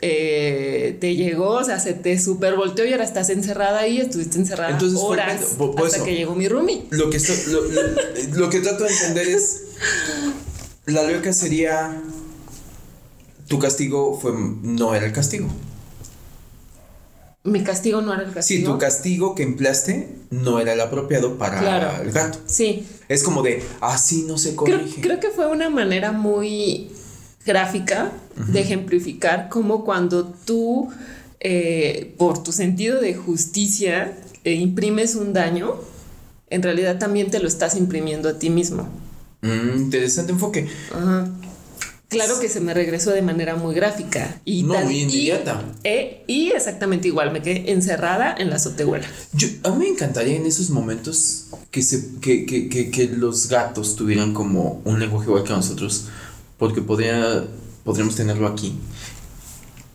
[0.00, 4.36] eh, te llegó, o sea, se te super volteó y ahora estás encerrada ahí, estuviste
[4.38, 6.04] encerrada Entonces horas cuando- por- por hasta eso.
[6.06, 6.84] que llegó mi roomie.
[6.90, 7.18] lo, que
[7.48, 9.60] lo, lo- lo que trato de entender es.
[10.86, 11.98] La lógica sería.
[13.48, 14.32] Tu castigo fue.
[14.62, 15.48] No era el castigo.
[17.44, 18.72] Mi castigo no era el Sí, castigo.
[18.72, 22.02] tu castigo que empleaste no era el apropiado para Claro.
[22.02, 22.38] el gato.
[22.46, 23.62] Sí, Es como de.
[23.82, 25.02] Así no se corrige.
[25.02, 26.88] creo que fue una manera muy
[27.44, 28.12] gráfica
[28.48, 30.88] de ejemplificar cómo cuando tú,
[31.40, 35.74] eh, por tu sentido de justicia, eh, imprimes un daño,
[36.48, 38.88] en realidad también te lo estás imprimiendo a ti mismo.
[39.42, 40.66] Mm, interesante enfoque.
[40.94, 41.28] Ajá.
[42.14, 45.62] Claro que se me regresó de manera muy gráfica y No, tan- muy y- inmediata.
[45.84, 49.06] eh, y exactamente igual, me quedé encerrada en la azotehuela.
[49.32, 53.48] Yo, a mí me encantaría en esos momentos que, se, que, que, que, que los
[53.48, 56.06] gatos tuvieran como un lenguaje igual que nosotros,
[56.58, 57.44] porque podría,
[57.84, 58.74] podríamos tenerlo aquí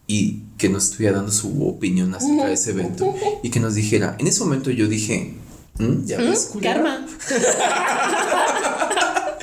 [0.07, 4.15] y que nos estuviera dando su opinión acerca de ese evento y que nos dijera,
[4.19, 5.35] en ese momento yo dije,
[5.77, 6.73] "Mm, ya ves, culera?".
[6.73, 7.07] Karma.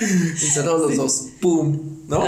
[0.00, 1.78] Encerrados los dos, ¡pum!
[2.08, 2.22] ¿No?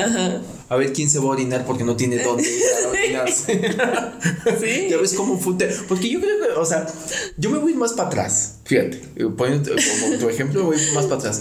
[0.71, 3.61] A ver quién se va a orinar porque no tiene dónde ir a orinarse.
[4.61, 4.89] Sí.
[4.91, 6.87] Ya ves cómo fue un te- Porque yo creo que, o sea,
[7.37, 8.57] yo me voy más para atrás.
[8.65, 8.97] Fíjate,
[9.37, 11.41] poniendo como tu ejemplo, me voy más para atrás.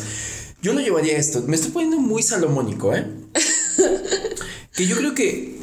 [0.62, 1.44] Yo lo llevaría a esto.
[1.48, 3.06] Me estoy poniendo muy salomónico, ¿eh?
[4.74, 5.58] que yo creo que.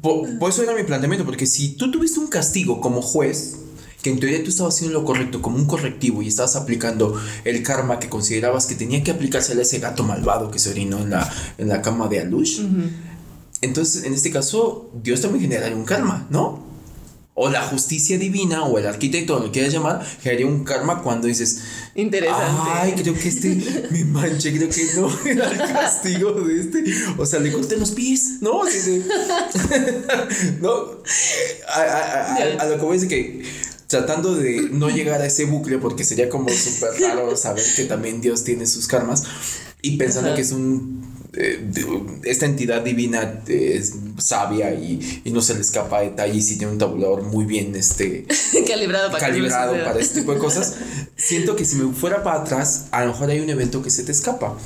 [0.00, 3.56] Por, por eso era mi planteamiento, porque si tú tuviste un castigo como juez,
[4.02, 7.62] que en teoría tú estabas haciendo lo correcto como un correctivo y estabas aplicando el
[7.62, 11.10] karma que considerabas que tenía que aplicársele a ese gato malvado que se orinó en
[11.10, 12.60] la, en la cama de Alush,
[13.60, 16.70] entonces en este caso Dios también generaría un karma, ¿no?
[17.34, 21.28] O la justicia divina o el arquitecto, o lo quieras llamar, generaría un karma cuando
[21.28, 21.62] dices,
[21.94, 22.70] Interesante.
[22.74, 26.84] Ay, creo que este me manché, creo que no era el castigo de este.
[27.16, 28.60] O sea, le corté los pies, ¿no?
[30.60, 30.74] No.
[31.68, 33.42] A, a- a- a lo que voy es de que
[33.92, 38.20] tratando de no llegar a ese bucle, porque sería como súper raro saber que también
[38.20, 39.22] Dios tiene sus karmas
[39.82, 40.36] y pensando Ajá.
[40.36, 41.04] que es un.
[41.34, 41.60] eh,
[42.24, 46.56] esta entidad divina eh, es sabia y, y no se le escapa detalle y si
[46.56, 48.26] tiene un tabulador muy bien este
[48.68, 50.74] calibrado para calibrado para este tipo de cosas,
[51.16, 54.04] siento que si me fuera para atrás, a lo mejor hay un evento que se
[54.04, 54.56] te escapa.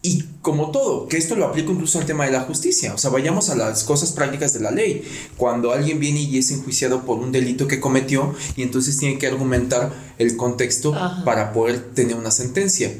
[0.00, 3.10] Y como todo, que esto lo aplico incluso al tema de la justicia, o sea,
[3.10, 5.02] vayamos a las cosas prácticas de la ley.
[5.36, 9.26] Cuando alguien viene y es enjuiciado por un delito que cometió y entonces tiene que
[9.26, 12.92] argumentar el contexto para poder tener una sentencia,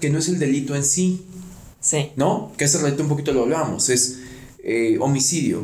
[0.00, 1.24] que no es el delito en sí,
[1.80, 2.10] sí.
[2.16, 2.52] ¿no?
[2.56, 4.18] Que hace rato un poquito lo hablábamos, es
[4.64, 5.62] eh, homicidio,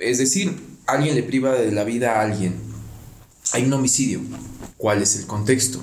[0.00, 2.56] es decir, alguien le priva de la vida a alguien,
[3.52, 4.20] hay un homicidio,
[4.76, 5.80] ¿cuál es el contexto?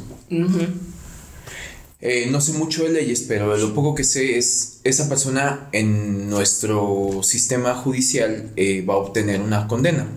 [2.01, 6.29] Eh, no sé mucho de leyes, pero lo poco que sé es esa persona en
[6.29, 10.07] nuestro sistema judicial eh, va a obtener una condena.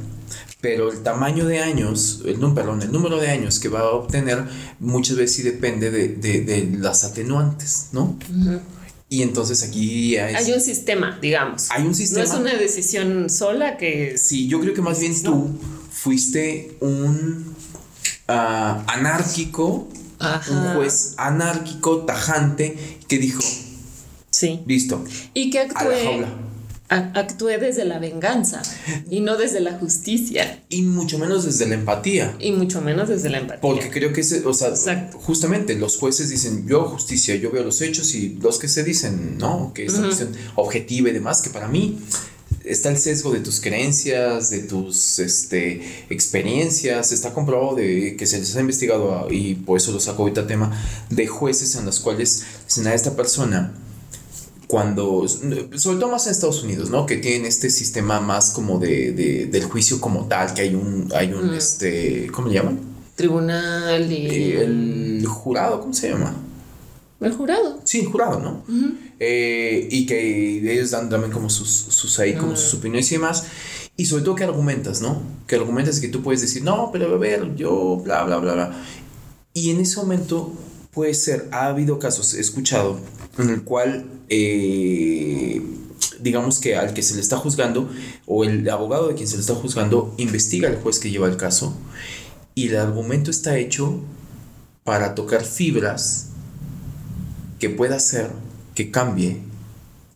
[0.60, 4.44] Pero el tamaño de años, el, perdón, el número de años que va a obtener
[4.78, 8.16] muchas veces sí depende de, las atenuantes, ¿no?
[9.08, 10.36] Y entonces aquí hay...
[10.36, 10.52] hay...
[10.52, 11.68] un sistema, digamos.
[11.72, 12.24] Hay un sistema.
[12.24, 14.16] No es una decisión sola que...
[14.16, 15.50] Sí, yo creo que más bien tú
[15.90, 17.56] fuiste un
[18.28, 19.88] ah, anárquico
[20.50, 22.76] un juez anárquico, tajante,
[23.08, 23.42] que dijo,
[24.30, 24.62] sí.
[24.66, 25.04] listo.
[25.34, 26.24] Y que actúe,
[26.88, 28.62] actúe desde la venganza
[29.08, 30.62] y no desde la justicia.
[30.68, 32.36] Y mucho menos desde la empatía.
[32.38, 33.60] Y mucho menos desde la empatía.
[33.60, 38.14] Porque creo que, o sea, justamente los jueces dicen, yo justicia, yo veo los hechos
[38.14, 39.72] y los que se dicen, ¿no?
[39.74, 41.98] Que es una cuestión objetiva y demás, que para mí
[42.64, 47.12] está el sesgo de tus creencias, de tus este, experiencias.
[47.12, 50.70] Está comprobado de que se les ha investigado, y por eso lo saco ahorita tema,
[51.10, 53.74] de jueces en los cuales dicen a esta persona,
[54.66, 57.04] cuando, sobre todo más en Estados Unidos, ¿no?
[57.04, 61.12] Que tienen este sistema más como de, de del juicio como tal, que hay un,
[61.14, 62.80] hay un, este, ¿cómo le llaman?
[63.14, 64.52] Tribunal y...
[64.52, 66.34] El jurado, ¿cómo se llama?
[67.22, 67.80] El jurado.
[67.84, 68.64] Sí, jurado, ¿no?
[69.20, 73.44] Eh, y que ellos dan también como sus, sus ahí, como sus opiniones y demás.
[73.96, 75.22] Y sobre todo que argumentas, ¿no?
[75.46, 78.84] Que argumentas que tú puedes decir, no, pero a ver, yo, bla, bla, bla, bla.
[79.54, 80.52] Y en ese momento
[80.92, 82.98] puede ser, ha habido casos, he escuchado,
[83.38, 85.62] en el cual, eh,
[86.20, 87.88] digamos que al que se le está juzgando,
[88.26, 91.36] o el abogado de quien se le está juzgando, investiga al juez que lleva el
[91.36, 91.76] caso,
[92.54, 94.00] y el argumento está hecho
[94.84, 96.31] para tocar fibras
[97.62, 98.28] que pueda hacer
[98.74, 99.36] que cambie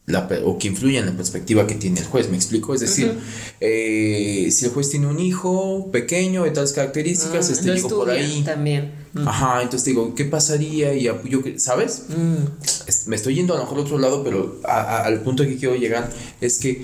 [0.05, 2.75] la, o que influya en la perspectiva que tiene el juez, ¿me explico?
[2.75, 3.17] Es decir,
[3.61, 8.11] eh, si el juez tiene un hijo pequeño de tales características, ah, este hijo por
[8.11, 8.43] ahí.
[8.45, 8.91] También.
[9.25, 10.93] Ajá, entonces digo, ¿qué pasaría?
[10.93, 11.21] Y yo,
[11.59, 12.07] ¿sabes?
[12.09, 13.09] Mm.
[13.09, 16.11] Me estoy yendo a lo mejor a otro lado, pero al punto que quiero llegar
[16.41, 16.83] es que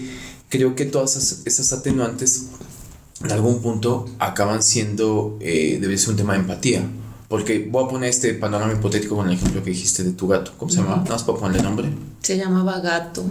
[0.48, 2.50] creo que todas esas, esas atenuantes
[3.20, 6.88] en algún punto acaban siendo, eh, debe ser un tema de empatía.
[7.32, 10.52] Porque voy a poner este panorama hipotético con el ejemplo que dijiste de tu gato.
[10.58, 10.96] ¿Cómo se llama?
[10.96, 11.88] Nada más para ponerle nombre.
[12.20, 13.24] Se llamaba gato.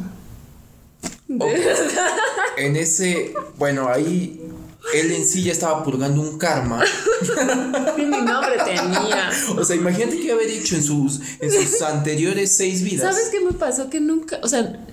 [2.57, 4.41] en ese, bueno, ahí
[4.95, 6.83] él en sí ya estaba purgando un karma.
[7.95, 9.29] Mi nombre tenía.
[9.55, 13.13] O sea, imagínate qué haber hecho en sus, en sus anteriores seis vidas.
[13.13, 13.87] ¿Sabes qué me pasó?
[13.91, 14.83] Que nunca, o sea,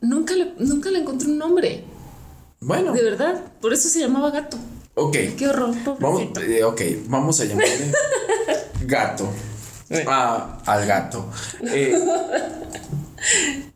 [0.00, 1.84] nunca le, nunca le encontré un nombre.
[2.58, 2.92] Bueno.
[2.92, 4.56] De verdad, por eso se llamaba gato.
[4.98, 5.16] Ok.
[5.36, 7.92] Qué horror, vamos, eh, Ok, vamos a llamarle
[8.86, 9.28] gato.
[10.06, 11.30] Ah, al gato.
[11.70, 11.94] Eh,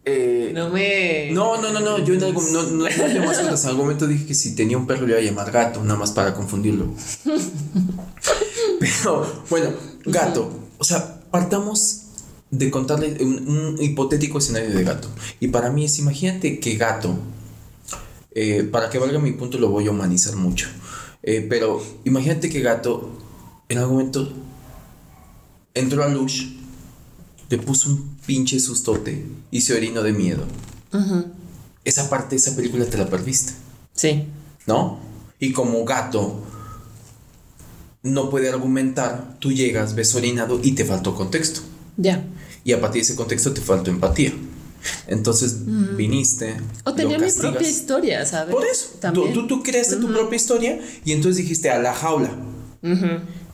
[0.06, 1.30] eh, no me.
[1.30, 1.98] No, no, no, no.
[1.98, 5.06] Yo en algún, no, no, no En algún momento dije que si tenía un perro
[5.06, 6.86] le iba a llamar gato, nada más para confundirlo.
[8.80, 9.74] Pero, bueno,
[10.06, 10.50] gato.
[10.78, 12.04] O sea, partamos
[12.50, 15.08] de contarle un, un, hipotético escenario de gato.
[15.38, 17.14] Y para mí es, imagínate que gato,
[18.72, 20.68] para que valga mi punto, lo voy a humanizar mucho.
[21.22, 23.10] Eh, pero imagínate que Gato
[23.68, 24.32] en algún momento
[25.74, 26.56] entró a Lush,
[27.48, 30.44] le puso un pinche sustote y se orinó de miedo.
[31.84, 33.52] Esa parte de esa película te la perdiste.
[33.92, 34.26] Sí.
[34.66, 34.98] ¿No?
[35.38, 36.42] Y como gato
[38.02, 41.60] no puede argumentar, tú llegas, ves orinado y te faltó contexto.
[41.96, 42.24] Ya.
[42.64, 44.32] Y a partir de ese contexto te faltó empatía.
[45.06, 45.96] Entonces mm.
[45.96, 46.56] viniste.
[46.84, 48.54] O tenía mi propia historia, ¿sabes?
[48.54, 48.98] Por eso.
[49.12, 52.30] Tú, tú, creaste tu propia historia y entonces dijiste a la jaula.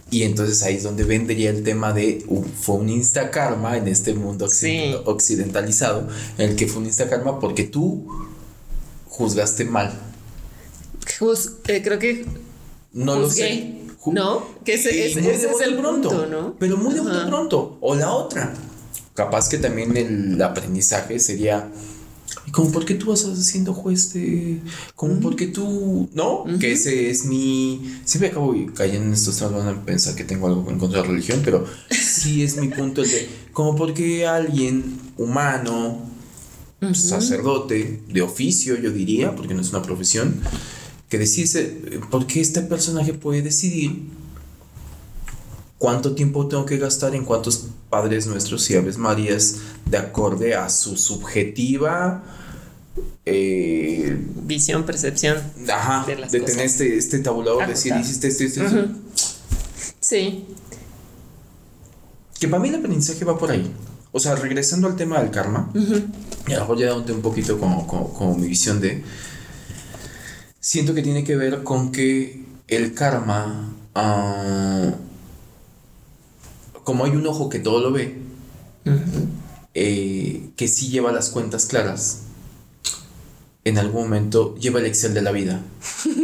[0.09, 2.25] Y entonces ahí es donde vendría el tema de
[2.61, 4.47] fue un instakarma en este mundo
[5.05, 6.09] occidentalizado,
[6.39, 8.07] en el que fue un instakarma porque tú
[9.09, 9.93] juzgaste mal.
[11.69, 12.27] Eh, creo que.
[12.93, 13.79] No lo sé.
[14.07, 15.17] no, que ese, es
[15.61, 16.55] el pronto, ¿no?
[16.59, 17.79] Pero muy de pronto.
[17.81, 18.55] O la otra
[19.17, 21.69] capaz que también el aprendizaje sería
[22.47, 24.61] ¿Y como por qué tú vas haciendo juez de...
[24.95, 26.09] como por qué tú...
[26.15, 26.45] ¿No?
[26.61, 27.99] Que ese es mi...
[28.05, 31.13] Siempre acabo cayendo en estos van a pensar que tengo algo en contra de la
[31.13, 33.29] religión, pero sí es mi punto el de...
[33.53, 36.03] Como porque alguien humano,
[36.93, 40.41] sacerdote, de oficio yo diría, porque no es una profesión,
[41.09, 42.01] que decide...
[42.11, 44.03] ¿Por qué este personaje puede decidir
[45.79, 50.69] cuánto tiempo tengo que gastar en cuántos Padres Nuestros y Aves Marías de acorde a
[50.69, 52.23] su subjetiva
[53.25, 58.89] eh, visión, percepción ajá, de, tener este, este tabulador, decir, hiciste esto, esto, esto.
[60.01, 60.47] Sí.
[62.39, 63.71] Que para mí el aprendizaje va por ahí.
[64.13, 67.59] O sea, regresando al tema del karma, y a lo mejor ya dándote un poquito
[67.59, 69.03] como, como, mi visión de.
[70.61, 73.75] Siento que tiene que ver con que el karma.
[73.95, 74.95] Ah,
[76.87, 78.15] como hay un ojo que todo lo ve,
[79.75, 82.21] eh, que sí lleva las cuentas claras,
[83.65, 85.61] en algún momento lleva el Excel de la vida.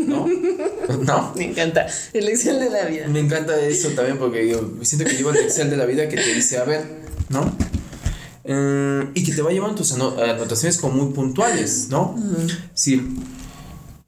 [0.07, 0.29] ¿No?
[1.03, 1.33] ¿No?
[1.35, 3.09] Me encanta el Excel de la vida.
[3.09, 6.15] Me encanta eso también porque yo siento que lleva el Excel de la vida que
[6.15, 6.85] te dice, a ver,
[7.29, 7.53] ¿no?
[8.45, 12.17] Eh, y que te va llevando tus anotaciones como muy puntuales, ¿no?
[12.73, 13.03] Sí.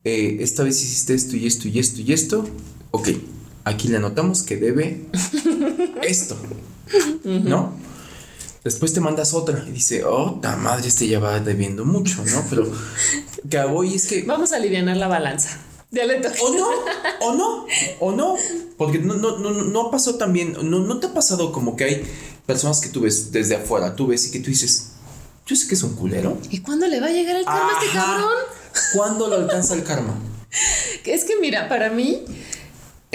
[0.05, 2.49] Eh, esta vez hiciste esto y esto y esto y esto.
[2.93, 3.09] Ok,
[3.65, 5.07] aquí le anotamos que debe
[6.03, 6.37] esto,
[7.25, 7.73] ¿no?
[8.63, 12.45] Después te mandas otra y dice, oh, la madre, este ya va debiendo mucho, ¿no?
[12.49, 12.73] Pero
[13.49, 14.23] que voy es que.
[14.23, 15.59] Vamos a aliviar la balanza.
[15.91, 16.69] Ya le o no,
[17.21, 17.67] o no,
[18.01, 18.37] o no.
[18.79, 22.03] Porque no, no, no, no pasó también, no, no te ha pasado como que hay
[22.47, 24.93] personas que tú ves desde afuera, tú ves y que tú dices,
[25.47, 26.39] yo sé que es un culero.
[26.51, 28.33] ¿Y cuándo le va a llegar el karma a este cabrón?
[28.95, 30.19] ¿Cuándo lo alcanza el karma?
[31.05, 32.25] es que mira, para mí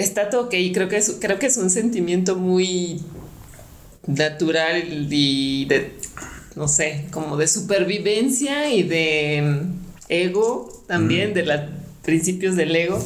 [0.00, 0.54] está todo ok.
[0.72, 3.00] Creo que es, creo que es un sentimiento muy
[4.06, 4.82] natural
[5.12, 5.92] y de,
[6.56, 11.60] no sé, como de supervivencia y de mm, ego también, de los
[12.02, 13.02] principios del ego,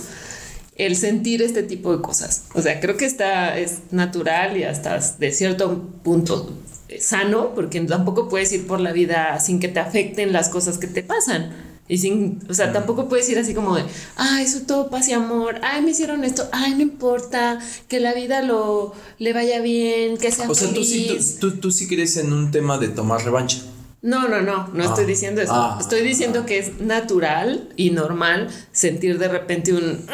[0.76, 2.44] el sentir este tipo de cosas.
[2.54, 6.52] O sea, creo que está, es natural y hasta de cierto punto
[7.00, 10.86] sano, porque tampoco puedes ir por la vida sin que te afecten las cosas que
[10.86, 11.73] te pasan.
[11.86, 13.84] Y sin, o sea, tampoco puedes ir así como de,
[14.16, 18.14] ay, eso todo paz y amor, ay, me hicieron esto, ay, no importa, que la
[18.14, 21.18] vida lo le vaya bien, que sea O sea, Tú, sí,
[21.60, 23.58] tú, sí crees en un tema de tomar revancha.
[24.00, 25.06] No, no, no, no estoy ah.
[25.06, 25.52] diciendo eso.
[25.54, 25.78] Ah.
[25.80, 30.06] estoy diciendo que es natural y normal sentir de repente un,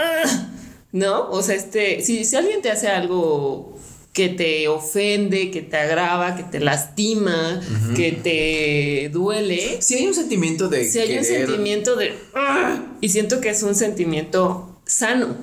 [0.92, 1.30] ¿no?
[1.30, 3.78] O sea, este, si, si alguien te hace algo
[4.12, 7.60] que te ofende, que te agrava, que te lastima,
[7.94, 9.80] que te duele.
[9.80, 10.88] Si hay un sentimiento de...
[10.88, 12.14] Si hay un sentimiento de...
[12.34, 12.82] ¡ah!
[13.00, 15.36] y siento que es un sentimiento sano.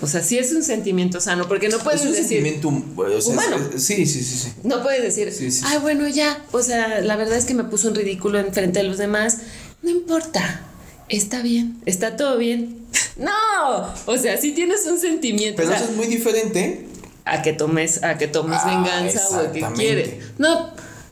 [0.00, 2.42] O sea, sí es un sentimiento sano, porque no puedes es un decir.
[2.42, 3.70] Sentimiento, humano.
[3.76, 4.52] sí, sí, sí, sí.
[4.62, 5.32] No puedes decir,
[5.64, 6.44] ay, bueno, ya.
[6.52, 9.38] O sea, la verdad es que me puso un ridículo en frente de los demás.
[9.82, 10.64] No importa.
[11.08, 12.76] Está bien, está todo bien.
[13.18, 15.56] No, o sea, sí tienes un sentimiento.
[15.56, 16.86] Pero eso es muy diferente
[17.30, 20.14] a que tomes, a que tomes ah, venganza o a que quieres.
[20.38, 20.70] No,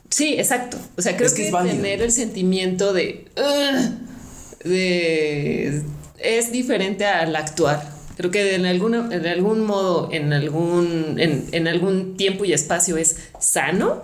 [0.09, 0.77] sí, exacto.
[0.97, 3.25] O sea, creo que, tener el sentimiento de,
[4.63, 5.83] de
[6.19, 7.97] es diferente al actuar.
[8.17, 13.17] Creo que en, alguna, en algún modo, en algún, en, algún tiempo y espacio es
[13.39, 14.03] sano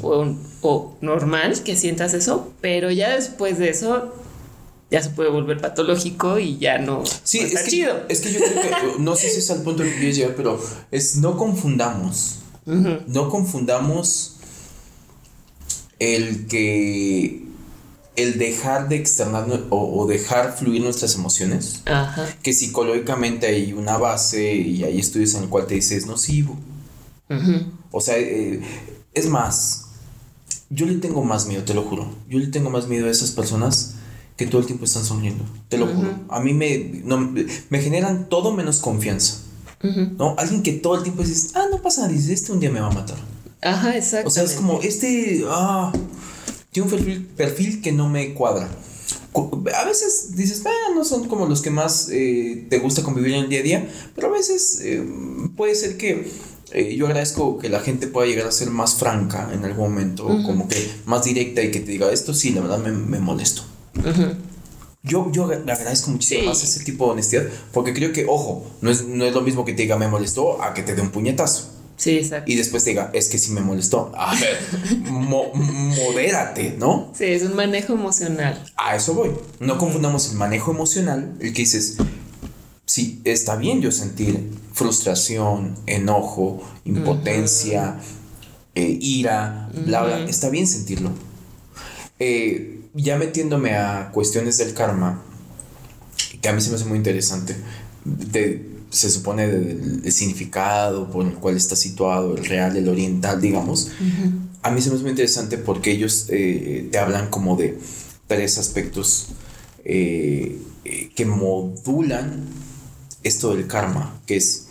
[0.00, 4.14] o, o normal que sientas eso, pero ya después de eso
[4.90, 8.04] ya se puede volver patológico y ya no, sí, es que, chido.
[8.08, 10.60] Es que yo creo que, no sé si es al punto que quieres llegar, pero
[10.90, 12.36] es no confundamos.
[12.66, 14.36] No confundamos
[15.98, 17.44] el que
[18.16, 21.82] el dejar de externar o, dejar fluir nuestras emociones,
[22.42, 26.58] que psicológicamente hay una base y hay estudios en el cual te dice es nocivo.
[27.90, 28.60] O sea, eh,
[29.14, 29.86] es más,
[30.68, 32.10] yo le tengo más miedo, te lo juro.
[32.28, 33.94] Yo le tengo más miedo a esas personas
[34.38, 35.44] que todo el tiempo están sonriendo.
[35.68, 36.10] Te lo juro.
[36.28, 37.02] A mí me,
[37.68, 39.42] me generan todo menos confianza.
[39.82, 40.34] ¿No?
[40.38, 42.80] Alguien que todo el tiempo dice, ah, no pasa nada, dice, este un día me
[42.80, 43.18] va a matar.
[43.60, 44.28] Ajá, exacto.
[44.28, 45.92] O sea, es como, este, ah,
[46.70, 48.68] tiene un perfil, que no me cuadra.
[49.34, 53.44] A veces dices, ah, no son como los que más eh, te gusta convivir en
[53.44, 55.04] el día a día, pero a veces eh,
[55.56, 56.30] puede ser que
[56.72, 60.26] eh, yo agradezco que la gente pueda llegar a ser más franca en algún momento,
[60.44, 63.62] como que más directa y que te diga esto, sí, la verdad me, me molesto.
[65.02, 68.90] Yo, yo le agradezco muchísimo más ese tipo de honestidad, porque creo que, ojo, no
[68.90, 71.10] es, no es lo mismo que te diga me molestó a que te dé un
[71.10, 71.78] puñetazo.
[71.96, 72.50] Sí, exacto.
[72.50, 74.12] Y después te diga, es que sí me molestó.
[74.16, 74.58] A ver,
[75.10, 77.12] modérate, ¿no?
[77.12, 78.64] Sí, es un manejo emocional.
[78.76, 79.30] A eso voy.
[79.58, 81.96] No confundamos el manejo emocional, el que dices,
[82.86, 87.98] sí, está bien yo sentir frustración, enojo, impotencia,
[88.76, 90.18] eh, ira, bla, bla.
[90.20, 91.10] Está bien sentirlo.
[92.20, 95.22] Eh, ya metiéndome a cuestiones del karma,
[96.40, 97.56] que a mí se me hace muy interesante,
[98.90, 103.90] se supone del, significado por el cual está situado, el real, el oriental, digamos,
[104.62, 107.78] a mí se me hace muy interesante porque ellos eh, te hablan como de
[108.26, 109.28] tres aspectos
[109.84, 112.44] eh, eh, que modulan
[113.22, 114.66] esto del karma, que es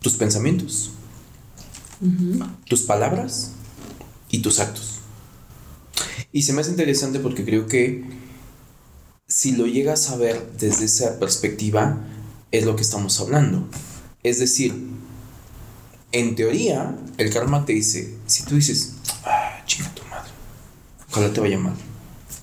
[0.00, 0.90] tus pensamientos,
[2.64, 3.52] tus palabras
[4.30, 4.97] y tus actos.
[6.32, 8.04] Y se me hace interesante porque creo que
[9.26, 11.98] si lo llegas a ver desde esa perspectiva,
[12.50, 13.68] es lo que estamos hablando.
[14.22, 14.74] Es decir,
[16.12, 18.94] en teoría, el karma te dice, si tú dices,
[19.24, 20.30] ah, chinga tu madre,
[21.10, 21.74] ojalá te vaya mal.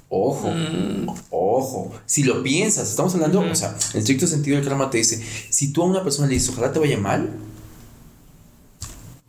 [0.10, 1.10] Ojo, mm.
[1.32, 1.92] ojo.
[2.06, 5.74] Si lo piensas, estamos hablando, o sea, en estricto sentido, el karma te dice, si
[5.74, 7.32] tú a una persona le dices, ojalá te vaya mal,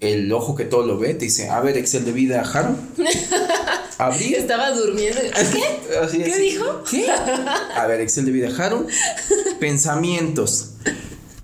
[0.00, 2.76] el ojo que todo lo ve te dice, a ver, Excel de vida, Jaro.
[3.98, 4.36] Abrir.
[4.36, 5.20] Estaba durmiendo.
[5.52, 6.24] ¿Qué?
[6.24, 6.84] ¿Qué dijo?
[6.90, 7.08] ¿Qué?
[7.10, 8.86] A ver, Excel de vida, Jaro.
[9.60, 10.72] Pensamientos.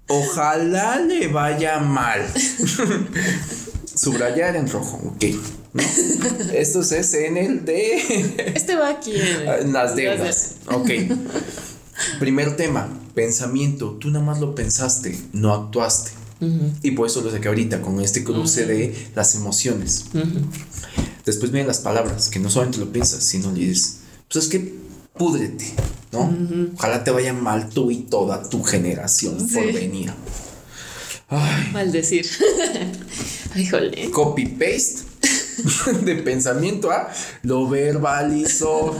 [0.08, 2.20] Ojalá le vaya mal.
[3.94, 5.24] Subrayar en rojo, ok.
[6.52, 8.52] Esto es en el de.
[8.54, 9.14] Este va aquí.
[9.60, 10.56] En las deudas.
[10.66, 10.90] Ok.
[12.18, 13.96] Primer tema, pensamiento.
[14.00, 16.10] Tú nada más lo pensaste, no actuaste.
[16.82, 20.06] Y por eso lo saqué ahorita, con este cruce de las emociones.
[21.24, 23.98] Después vienen las palabras, que no solamente lo piensas, sino le dices,
[24.28, 24.74] pues es que
[25.16, 25.72] púdrete,
[26.10, 26.34] ¿no?
[26.74, 30.12] Ojalá te vaya mal tú y toda tu generación por venir.
[31.28, 31.70] Ay.
[31.72, 32.26] Maldecir.
[33.54, 34.10] Ay, jole.
[34.10, 35.02] Copy paste
[36.04, 37.10] de pensamiento a
[37.42, 38.96] lo verbalizó.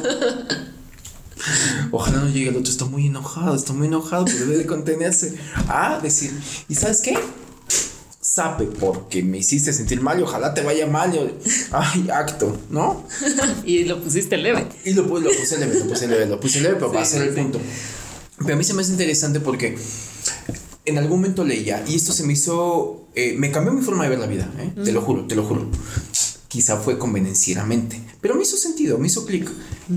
[1.90, 5.36] Ojalá no llegue el otro, está muy enojado, está muy enojado, pero debe de contenerse.
[5.66, 6.30] Ah, decir,
[6.68, 7.18] ¿y sabes qué?
[8.34, 11.34] Sape porque me hiciste sentir mal y ojalá te vaya mal.
[11.70, 13.06] ay, acto, ¿no?
[13.66, 14.66] y lo pusiste leve.
[14.86, 17.22] Y lo, lo, puse leve, lo puse leve, lo puse leve, pero va a ser
[17.22, 17.60] el punto.
[18.38, 19.76] Pero a mí se me hace interesante porque
[20.86, 24.10] en algún momento leía y esto se me hizo, eh, me cambió mi forma de
[24.10, 24.72] ver la vida, ¿eh?
[24.82, 25.68] te lo juro, te lo juro.
[26.48, 29.48] Quizá fue convenencieramente, pero me hizo sentido, me hizo clic,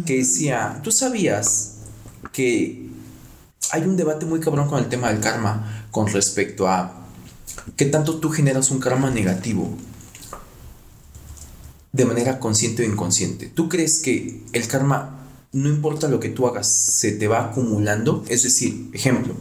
[0.06, 1.76] que decía, tú sabías
[2.34, 2.90] que
[3.72, 7.05] hay un debate muy cabrón con el tema del karma con respecto a
[7.76, 9.70] ¿Qué tanto tú generas un karma negativo
[11.92, 13.48] de manera consciente o inconsciente?
[13.48, 18.24] ¿Tú crees que el karma, no importa lo que tú hagas, se te va acumulando?
[18.28, 19.34] Es decir, ejemplo,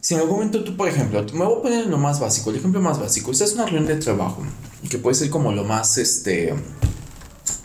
[0.00, 2.56] si en algún momento tú, por ejemplo, me voy a poner lo más básico, el
[2.56, 4.42] ejemplo más básico, esta es una reunión de trabajo,
[4.88, 6.54] que puede ser como lo más este,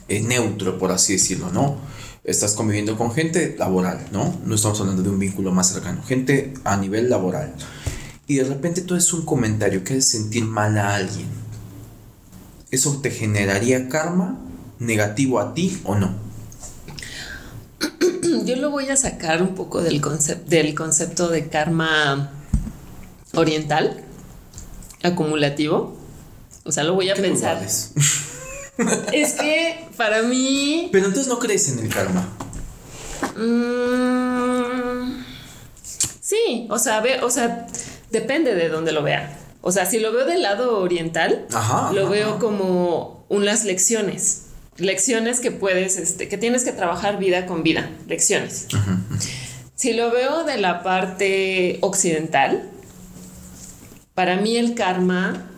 [0.07, 1.77] eh, neutro, por así decirlo, ¿no?
[2.23, 4.39] Estás conviviendo con gente laboral, ¿no?
[4.45, 7.53] No estamos hablando de un vínculo más cercano, gente a nivel laboral
[8.27, 11.27] y de repente tú es un comentario que hace sentir mal a alguien,
[12.71, 14.39] ¿eso te generaría karma
[14.79, 16.15] negativo a ti o no?
[18.45, 20.01] Yo lo voy a sacar un poco del,
[20.47, 22.31] del concepto de karma
[23.33, 24.03] oriental,
[25.01, 25.97] acumulativo.
[26.63, 27.61] O sea, lo voy a pensar.
[29.13, 30.89] es que para mí.
[30.91, 32.27] Pero entonces no crees en el karma.
[33.37, 35.23] Mm,
[36.21, 37.67] sí, o sea, ve, o sea,
[38.13, 39.35] Depende de dónde lo vea.
[39.61, 41.47] O sea, si lo veo del lado oriental,
[41.93, 44.43] lo veo como unas lecciones.
[44.77, 47.89] Lecciones que puedes, este, que tienes que trabajar vida con vida.
[48.07, 48.67] Lecciones.
[49.73, 52.69] Si lo veo de la parte occidental,
[54.13, 55.49] para mí el karma,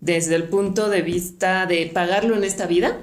[0.00, 2.98] desde el punto de vista de pagarlo en esta vida,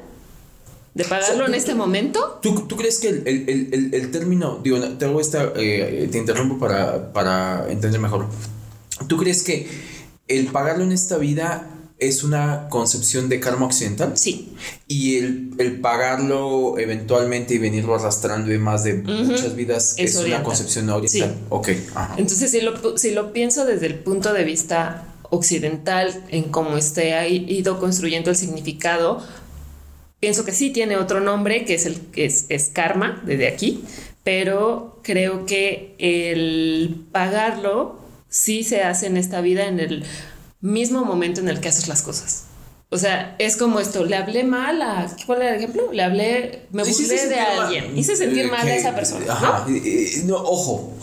[0.94, 2.40] de pagarlo en este momento.
[2.42, 8.02] ¿Tú, crees que el, término, digo, te hago esta, eh, te interrumpo para, para entender
[8.02, 8.28] mejor.
[9.08, 9.68] ¿Tú crees que
[10.28, 14.18] el pagarlo en esta vida es una concepción de karma occidental?
[14.18, 14.54] Sí.
[14.88, 20.90] Y el, pagarlo eventualmente y venirlo arrastrando en más de muchas vidas es, una concepción
[20.90, 21.36] oriental.
[21.36, 21.46] Sí.
[21.50, 21.70] Ok.
[22.18, 27.14] Entonces, si lo, si lo pienso desde el punto de vista occidental, en cómo este
[27.14, 29.24] ha ido construyendo el significado,
[30.20, 33.84] pienso que sí tiene otro nombre, que es el que es, es karma desde aquí,
[34.24, 38.07] pero creo que el pagarlo
[38.38, 40.04] sí se hace en esta vida en el
[40.62, 42.44] mismo momento en el que haces las cosas.
[42.90, 45.92] O sea, es como esto, le hablé mal a, ¿cuál era el ejemplo?
[45.92, 49.26] Le hablé, me burlé de alguien, hice sentir eh, mal a esa persona.
[49.28, 49.66] Ajá,
[50.24, 50.36] ¿no?
[50.38, 50.94] ojo,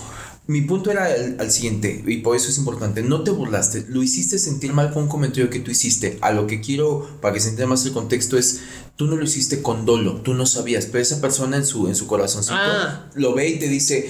[0.47, 1.07] mi punto era
[1.39, 5.03] al siguiente, y por eso es importante, no te burlaste, lo hiciste sentir mal con
[5.03, 6.17] un comentario que tú hiciste.
[6.23, 8.61] A lo que quiero, para que se entienda más el contexto, es,
[8.97, 11.97] tú no lo hiciste con dolo, tú no sabías, pero esa persona en su, en
[11.97, 13.11] su corazoncito ah.
[13.15, 14.09] lo ve y te dice,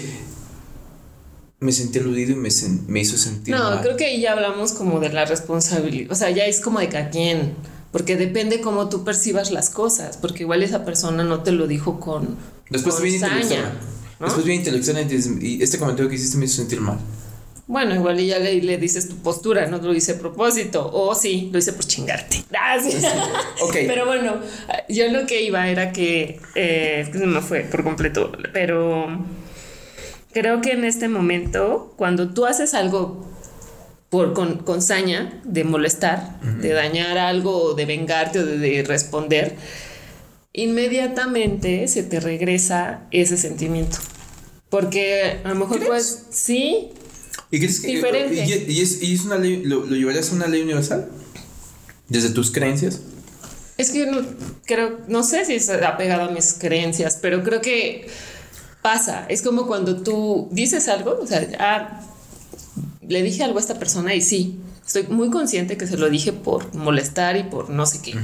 [1.65, 2.51] me sentí aludido y me,
[2.87, 3.55] me hizo sentir.
[3.55, 6.13] No, creo que ahí ya hablamos como de la responsabilidad.
[6.13, 7.55] O sea, ya es como de cada quien.
[7.91, 10.19] Porque depende cómo tú percibas las cosas.
[10.19, 12.37] Porque igual esa persona no te lo dijo con.
[12.69, 13.19] Después viene
[14.21, 15.07] Después viene intelectual
[15.43, 16.99] y este comentario que hiciste me hizo sentir mal.
[17.67, 20.91] Bueno, igual ya le, le, dices tu postura, no lo hice a propósito.
[20.93, 22.45] O sí, lo hice por chingarte.
[22.51, 23.05] Gracias.
[23.73, 24.35] Pero bueno,
[24.89, 26.41] yo lo que iba era que.
[26.55, 28.33] Eh, no me fue por completo.
[28.53, 29.25] Pero
[30.35, 33.25] creo que en este momento, cuando tú haces algo
[34.11, 39.57] por con, con saña de molestar, de dañar algo, de vengarte o de, responder,
[40.53, 43.97] inmediatamente se te regresa ese sentimiento.
[44.69, 46.91] Porque a lo mejor pues sí.
[47.51, 48.35] ¿Y crees que diferente.
[48.69, 51.09] ¿Y, es, y es una ley, lo, lo, llevarías a una ley universal?
[52.09, 53.01] ¿Desde tus creencias?
[53.77, 54.23] Es que no
[54.67, 58.07] creo, no sé si es apegado a mis creencias, pero creo que
[58.85, 59.25] pasa.
[59.31, 62.03] Es como cuando tú dices algo, o sea, ah,
[63.01, 66.35] le dije algo a esta persona y sí, estoy muy consciente que se lo dije
[66.35, 68.15] por molestar y por no sé qué.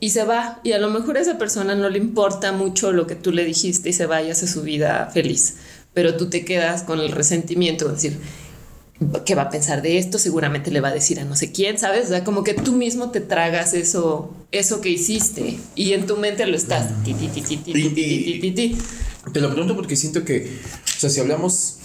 [0.00, 3.06] Y se va, y a lo mejor a esa persona no le importa mucho lo
[3.06, 5.54] que tú le dijiste y se va y hace su vida feliz,
[5.94, 8.18] pero tú te quedas con el resentimiento de decir,
[9.24, 10.18] ¿qué va a pensar de esto?
[10.18, 12.04] Seguramente le va a decir a no sé quién, ¿sabes?
[12.04, 16.18] O sea, como que tú mismo te tragas eso, eso que hiciste y en tu
[16.18, 16.90] mente lo estás.
[19.32, 20.60] Te lo pregunto porque siento que,
[20.96, 21.78] o sea, si hablamos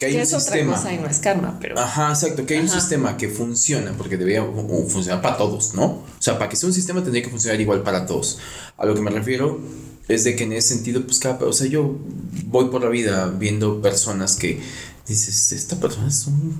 [0.00, 0.72] que hay un es sistema.
[0.72, 1.78] Otra cosa y no es karma, pero.
[1.78, 5.84] Ajá, exacto, que hay un sistema que funciona, porque debería funcionar para todos, ¿no?
[5.84, 8.38] O sea, para que sea un sistema tendría que funcionar igual para todos.
[8.78, 9.60] A lo que me refiero
[10.08, 11.98] es de que en ese sentido, pues cada, o sea, yo
[12.46, 14.60] voy por la vida viendo personas que
[15.06, 16.58] dices, esta persona es un,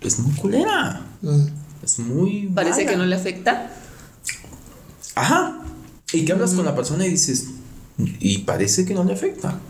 [0.00, 1.06] es muy culera.
[1.20, 1.46] Mm.
[1.82, 2.50] Es muy.
[2.54, 3.70] Parece que no le afecta.
[5.14, 5.60] Ajá.
[6.12, 7.48] Y que hablas con la persona y dices,
[7.98, 9.60] y parece que no le afecta.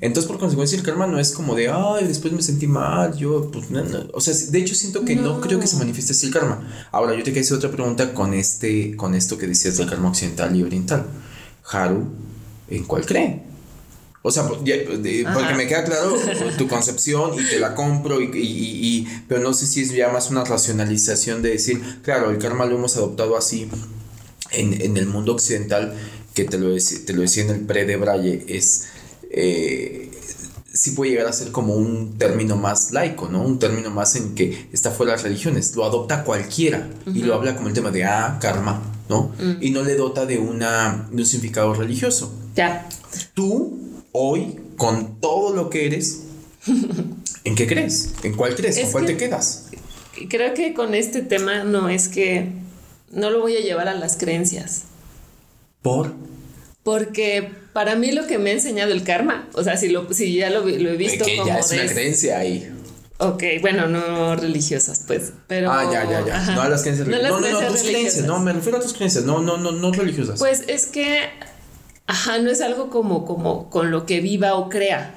[0.00, 3.50] Entonces, por consecuencia, el karma no es como de, ay, después me sentí mal, yo,
[3.50, 5.40] pues, no, o sea, de hecho siento que no.
[5.40, 6.88] creo que se manifieste así el karma.
[6.92, 10.10] Ahora, yo te quería hacer otra pregunta con este, con esto que decías del karma
[10.10, 11.06] occidental y oriental.
[11.70, 12.06] Haru,
[12.68, 13.42] ¿en cuál cree?
[14.22, 16.16] O sea, porque me queda claro
[16.56, 20.10] tu concepción y te la compro, y, y, y, pero no sé si es ya
[20.10, 23.68] más una racionalización de decir, claro, el karma lo hemos adoptado así
[24.50, 25.94] en, en el mundo occidental,
[26.38, 28.86] que te lo, te lo decía en el pre de Braille, es
[29.28, 30.08] eh,
[30.72, 33.42] sí puede llegar a ser como un término más laico, ¿no?
[33.42, 35.74] Un término más en que está fuera de las religiones.
[35.74, 39.32] Lo adopta cualquiera y lo habla como el tema de, ah, karma, ¿no?
[39.40, 39.56] Mm.
[39.60, 42.32] Y no le dota de, una, de un significado religioso.
[42.54, 42.88] Ya.
[43.34, 43.76] Tú,
[44.12, 46.20] hoy, con todo lo que eres,
[47.44, 48.12] ¿en qué crees?
[48.22, 48.78] ¿En cuál crees?
[48.78, 49.70] ¿Con cuál te quedas?
[50.30, 52.52] Creo que con este tema no es que
[53.10, 54.84] no lo voy a llevar a las creencias.
[55.82, 56.14] ¿Por?
[56.82, 60.34] Porque para mí lo que me ha enseñado el karma, o sea, si, lo, si
[60.34, 62.72] ya lo, he visto que ya es una creencia ahí.
[63.18, 65.72] Ok, bueno, no religiosas, pues, pero...
[65.72, 66.54] Ah, ya, ya, ya.
[66.54, 67.40] No a las creencias religiosas.
[67.42, 69.92] No, no, no, tus creencias, no, me refiero a tus creencias, no, no, no, no
[69.92, 70.38] religiosas.
[70.38, 71.28] Pues es que,
[72.06, 75.14] ajá, no es algo como, como con lo que viva o crea,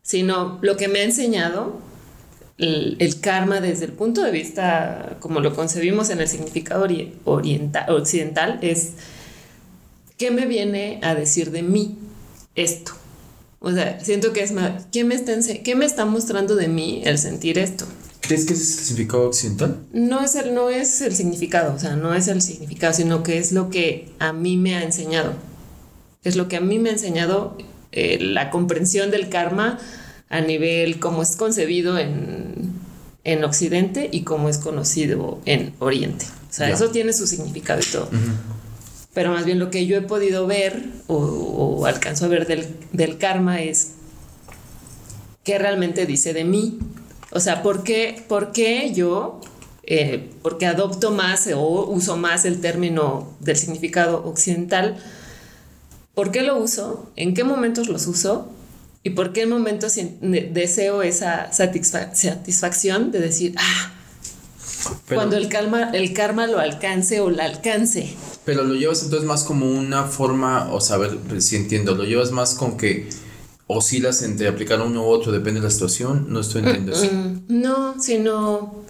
[0.00, 1.80] sino lo que me ha enseñado
[2.56, 6.86] el, el, karma desde el punto de vista, como lo concebimos en el significado
[7.24, 8.92] oriental, occidental, es
[10.20, 11.96] ¿qué me viene a decir de mí
[12.54, 12.92] esto?
[13.58, 15.32] O sea, siento que es más, ¿qué me está,
[15.64, 17.86] qué me está mostrando de mí el sentir esto?
[18.20, 19.78] ¿Crees que es el significado occidental?
[19.94, 23.38] No es, el, no es el significado, o sea, no es el significado, sino que
[23.38, 25.32] es lo que a mí me ha enseñado.
[26.22, 27.56] Es lo que a mí me ha enseñado
[27.90, 29.78] eh, la comprensión del karma
[30.28, 32.74] a nivel como es concebido en,
[33.24, 36.26] en Occidente y como es conocido en Oriente.
[36.50, 38.10] O sea, eso tiene su significado y todo
[39.14, 43.60] pero más bien lo que yo he podido ver o, alcanzo a ver del, karma
[43.60, 43.92] es
[45.42, 46.78] qué realmente dice de mí.
[47.32, 49.40] O sea, ¿por qué, por qué yo,
[49.84, 54.96] eh, porque adopto más o uso más el término del significado occidental,
[56.14, 57.10] ¿por qué lo uso?
[57.16, 58.52] ¿En qué momentos los uso?
[59.02, 63.92] ¿Y por qué en momentos deseo esa satisfacción de decir, ah,
[65.08, 68.14] cuando el, calma, el karma lo alcance o la alcance?
[68.44, 72.04] Pero lo llevas entonces más como una forma, o sea, a ver si entiendo, lo
[72.04, 73.08] llevas más con que
[73.66, 77.12] oscilas entre aplicar uno u otro, depende de la situación, no estoy entendiendo eso.
[77.12, 78.84] Mm, no, sino...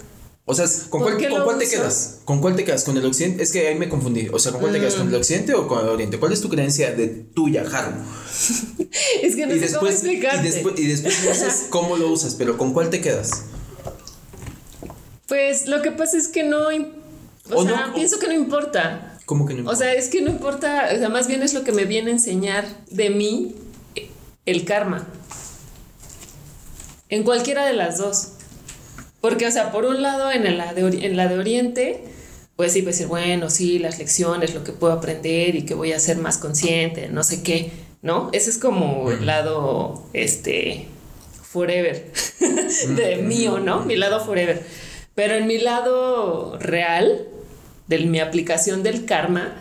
[0.47, 2.20] O sea, ¿con cuál, ¿con cuál te quedas?
[2.24, 2.82] ¿Con cuál te quedas?
[2.82, 3.41] ¿Con el occidente?
[3.41, 4.28] Es que ahí me confundí.
[4.32, 4.95] O sea, ¿con cuál te quedas?
[4.95, 5.16] ¿Con el mm.
[5.16, 6.18] occidente o con el oriente?
[6.18, 7.93] ¿Cuál es tu creencia de tuya, Haru?
[9.22, 10.49] es que no sé cómo explicarte.
[10.49, 13.45] Y después, y después dices cómo lo usas, pero ¿con cuál te quedas?
[15.31, 16.59] Pues lo que pasa es que no...
[17.53, 19.16] O, sea, pienso que no importa.
[19.26, 19.76] ¿Cómo que no importa?
[19.76, 22.11] O sea, es que no importa, o sea, más bien es lo que me viene
[22.11, 23.55] a enseñar de mí
[24.45, 25.07] el karma.
[27.11, 28.33] En cualquiera de las dos.
[29.20, 32.03] Porque, o sea, por un lado, en la de, en la de Oriente,
[32.57, 35.93] pues sí, pues decir, bueno, sí, las lecciones, lo que puedo aprender y que voy
[35.93, 37.70] a ser más consciente, no sé qué,
[38.03, 38.31] ¿no?
[38.33, 40.89] Ese es como el lado, este,
[41.41, 42.11] forever,
[42.97, 43.85] de mío, ¿no?
[43.85, 44.89] Mi lado forever.
[45.14, 47.26] Pero en mi lado real,
[47.88, 49.52] de mi aplicación del karma,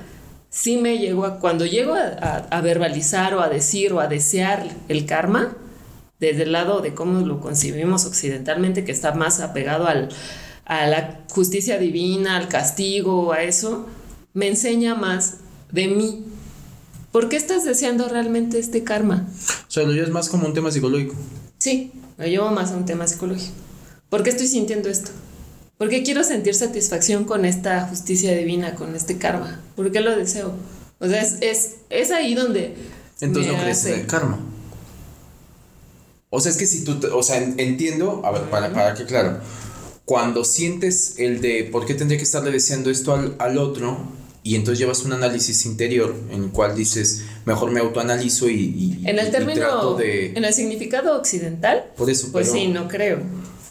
[0.49, 5.05] sí me llego a, cuando llego a, verbalizar o a decir o a desear el
[5.05, 5.55] karma,
[6.19, 10.09] desde el lado de cómo lo concibimos occidentalmente, que está más apegado al,
[10.65, 13.87] a la justicia divina, al castigo, a eso,
[14.33, 15.37] me enseña más
[15.71, 16.25] de mí.
[17.11, 19.27] ¿Por qué estás deseando realmente este karma?
[19.67, 21.15] O sea, lo llevas más como un tema psicológico.
[21.57, 23.53] Sí, lo llevo más a un tema psicológico.
[24.09, 25.11] ¿Por qué estoy sintiendo esto?
[25.79, 29.61] ¿Por qué quiero sentir satisfacción con esta justicia divina, con este karma?
[29.77, 30.51] ¿Por qué lo deseo?
[30.99, 32.75] O sea, es, es, ahí donde...
[33.21, 34.39] Entonces no crees en el karma.
[36.29, 39.39] O sea, es que si tú, o sea, entiendo, a ver, para, para que claro,
[40.03, 43.99] cuando sientes el de por qué tendría que estarle deseando esto al, al otro,
[44.43, 48.99] y entonces llevas un análisis interior en el cual dices, mejor me autoanalizo y...
[49.05, 50.33] en el término, de...
[50.33, 53.19] en el significado occidental, por eso, pues sí, no creo.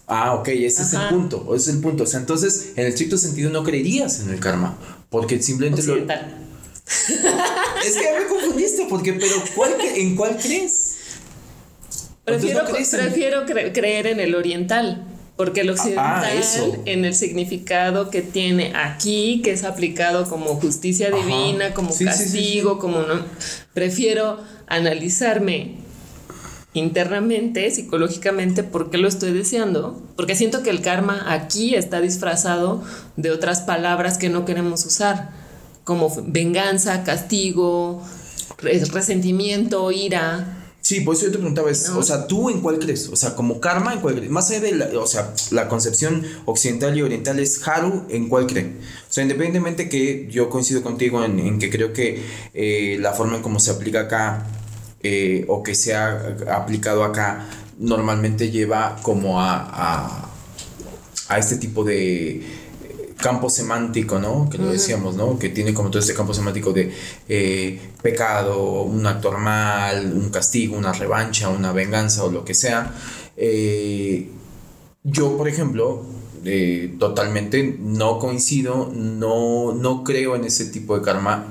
[0.09, 2.04] Ah, ok, ese es el punto, ese es el punto.
[2.04, 4.78] O sea, entonces, en el estricto sentido no creerías en el karma,
[5.11, 6.34] porque simplemente occidental.
[6.34, 6.48] lo...
[7.86, 10.96] es que me confundiste, porque, pero ¿cuál, ¿en cuál crees?
[12.24, 15.06] Prefiero, prefiero creer en el oriental.
[15.36, 21.12] Porque el ah, occidental, en el significado que tiene aquí, que es aplicado como justicia
[21.12, 23.24] divina, como castigo, como no,
[23.72, 25.76] prefiero analizarme
[26.74, 32.82] internamente, psicológicamente, por qué lo estoy deseando, porque siento que el karma aquí está disfrazado
[33.16, 35.30] de otras palabras que no queremos usar,
[35.84, 38.02] como venganza, castigo,
[38.58, 40.54] resentimiento, ira.
[40.80, 43.08] Sí, por eso yo te preguntaba, o sea, ¿tú en cuál crees?
[43.08, 44.30] O sea, como karma, ¿en cuál crees?
[44.30, 48.46] Más allá de la, o sea, la concepción occidental y oriental es Haru, ¿en cuál
[48.46, 48.64] cree?
[48.64, 52.22] O sea, independientemente que yo coincido contigo en, que creo que
[52.54, 54.46] eh, la forma en cómo se aplica acá
[55.03, 57.46] eh, o que se ha aplicado acá
[57.78, 60.28] normalmente lleva como a, a,
[61.28, 62.42] a este tipo de
[63.18, 64.49] campo semántico, ¿no?
[64.49, 65.38] Que lo decíamos, ¿no?
[65.38, 66.92] Que tiene como todo este campo semántico de
[67.28, 72.94] eh, pecado, un acto mal, un castigo, una revancha, una venganza o lo que sea.
[73.36, 74.30] Eh,
[75.03, 76.05] yo, por ejemplo,
[76.44, 81.46] eh, totalmente no coincido, no, no creo en ese tipo de karma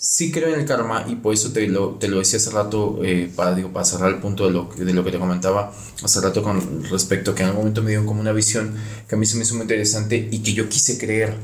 [0.00, 3.00] sí creo en el karma y por eso te lo, te lo decía hace rato,
[3.02, 5.72] eh, para, digo, para cerrar el punto de lo, de lo que te comentaba
[6.02, 8.74] hace rato con respecto a que en algún momento me dio como una visión
[9.08, 11.34] que a mí se me hizo muy interesante y que yo quise creer.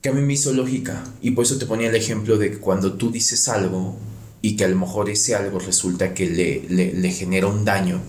[0.00, 2.58] Que a mí me hizo lógica y por eso te ponía el ejemplo de que
[2.58, 3.96] cuando tú dices algo
[4.42, 8.00] y que a lo mejor ese algo resulta que le, le, le genera un daño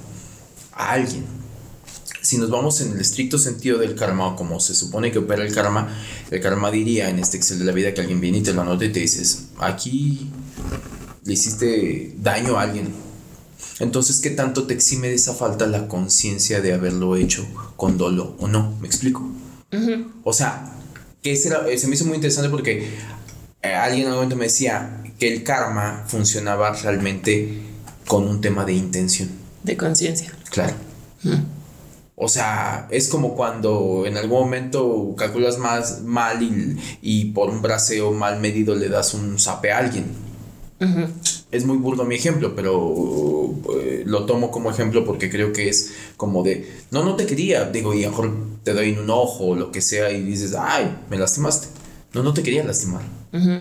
[0.74, 1.37] a alguien
[2.22, 5.44] si nos vamos en el estricto sentido del karma, o como se supone que opera
[5.44, 5.88] el karma,
[6.32, 8.62] el karma diría en este Excel de la vida que alguien viene y te lo
[8.62, 10.30] anota y te dices, aquí
[11.24, 12.94] le hiciste daño a alguien.
[13.80, 17.46] Entonces, ¿qué tanto te exime de esa falta la conciencia de haberlo hecho
[17.76, 18.76] con dolo o no?
[18.82, 19.30] ¿Me explico?
[20.24, 20.74] O sea,
[21.22, 22.90] que se me hizo muy interesante porque
[23.62, 27.62] eh, alguien en algún momento me decía que el karma funcionaba realmente
[28.08, 29.30] con un tema de intención.
[29.64, 30.32] De conciencia.
[30.50, 30.74] Claro.
[32.20, 36.40] O sea, es como cuando en algún momento calculas más mal
[37.00, 40.06] y, por un braseo mal medido le das un zape a alguien.
[41.52, 45.94] Es muy burdo mi ejemplo, pero eh, lo tomo como ejemplo porque creo que es
[46.18, 49.12] como de, no, no te quería, digo, y a lo mejor te doy en un
[49.12, 51.68] ojo o lo que sea y dices, ay, me lastimaste.
[52.14, 53.04] No, no te quería lastimar.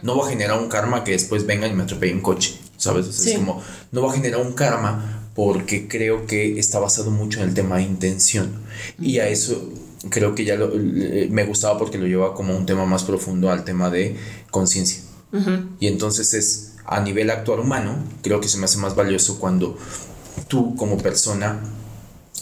[0.02, 3.06] No va a generar un karma que después venga y me atropelle un coche, ¿sabes?
[3.06, 7.50] Es como, no va a generar un karma porque creo que está basado mucho en
[7.50, 8.62] el tema de intención.
[8.98, 9.70] Y a eso
[10.08, 10.58] creo que ya
[11.28, 14.16] me gustaba porque lo lleva como un tema más profundo al tema de
[14.50, 15.02] conciencia.
[15.78, 19.76] Y entonces es a nivel actual humano, creo que se me hace más valioso cuando
[20.48, 21.60] tú como persona,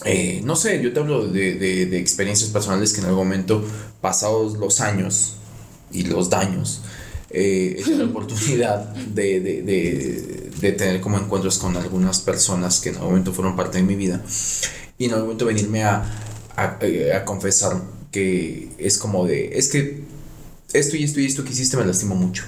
[0.05, 3.65] eh, no sé, yo te hablo de, de, experiencias personales que en algún momento,
[3.99, 5.33] pasados los años
[5.91, 6.81] y los daños,
[7.35, 12.95] eh, he la oportunidad de, de, de, tener como encuentros con algunas personas que en
[12.95, 14.23] algún momento fueron parte de mi vida
[14.97, 16.03] y en algún momento venirme a,
[16.55, 17.81] a, eh, a confesar
[18.11, 20.03] que es como de, es que
[20.71, 22.43] esto y esto y esto que hiciste me lastimó mucho.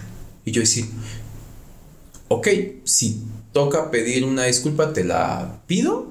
[0.46, 0.86] Y yo decir,
[2.30, 2.48] ok,
[2.86, 6.08] si toca pedir una disculpa, te la pido,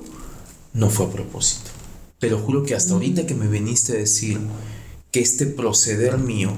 [0.74, 1.70] no fue a propósito.
[2.18, 4.38] Pero juro que hasta ahorita que me viniste a decir
[5.10, 6.52] que este proceder mío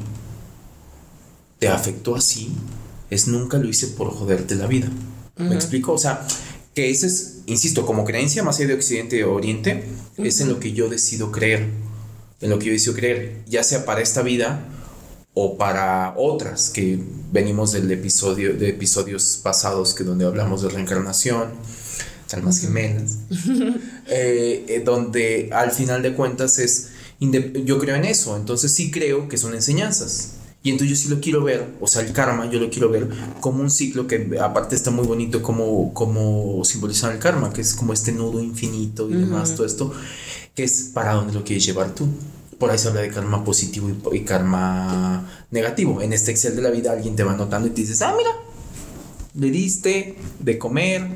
[1.58, 2.50] te afectó así,
[3.10, 4.88] es nunca lo hice por joderte la vida.
[5.36, 5.92] ¿Me explico?
[5.92, 6.26] O sea,
[6.74, 9.84] que ese es, insisto, como creencia más allá de Occidente o Oriente,
[10.16, 11.68] es en lo que yo decido creer.
[12.40, 14.68] En lo que yo decido creer, ya sea para esta vida
[15.34, 16.98] o para otras que
[17.32, 21.50] venimos del episodio de episodios pasados que donde hablamos de reencarnación,
[22.32, 23.18] almas gemelas,
[24.08, 26.88] eh, eh, donde al final de cuentas es
[27.64, 31.20] yo creo en eso, entonces sí creo que son enseñanzas Y entonces yo sí lo
[31.20, 33.08] quiero ver, o sea, el karma yo lo quiero ver
[33.40, 37.74] como un ciclo que aparte está muy bonito como, como simbolizar el karma, que es
[37.74, 39.92] como este nudo infinito y demás, todo esto,
[40.56, 42.08] que es para dónde lo quieres llevar tú.
[42.58, 46.02] Por ahí se habla de karma positivo y, karma negativo.
[46.02, 48.30] En este Excel de la vida alguien te va notando y te dices, ah, mira,
[49.34, 51.06] le diste de comer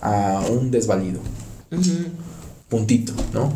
[0.00, 1.20] a un desvalido.
[2.70, 3.52] Puntito, ¿no?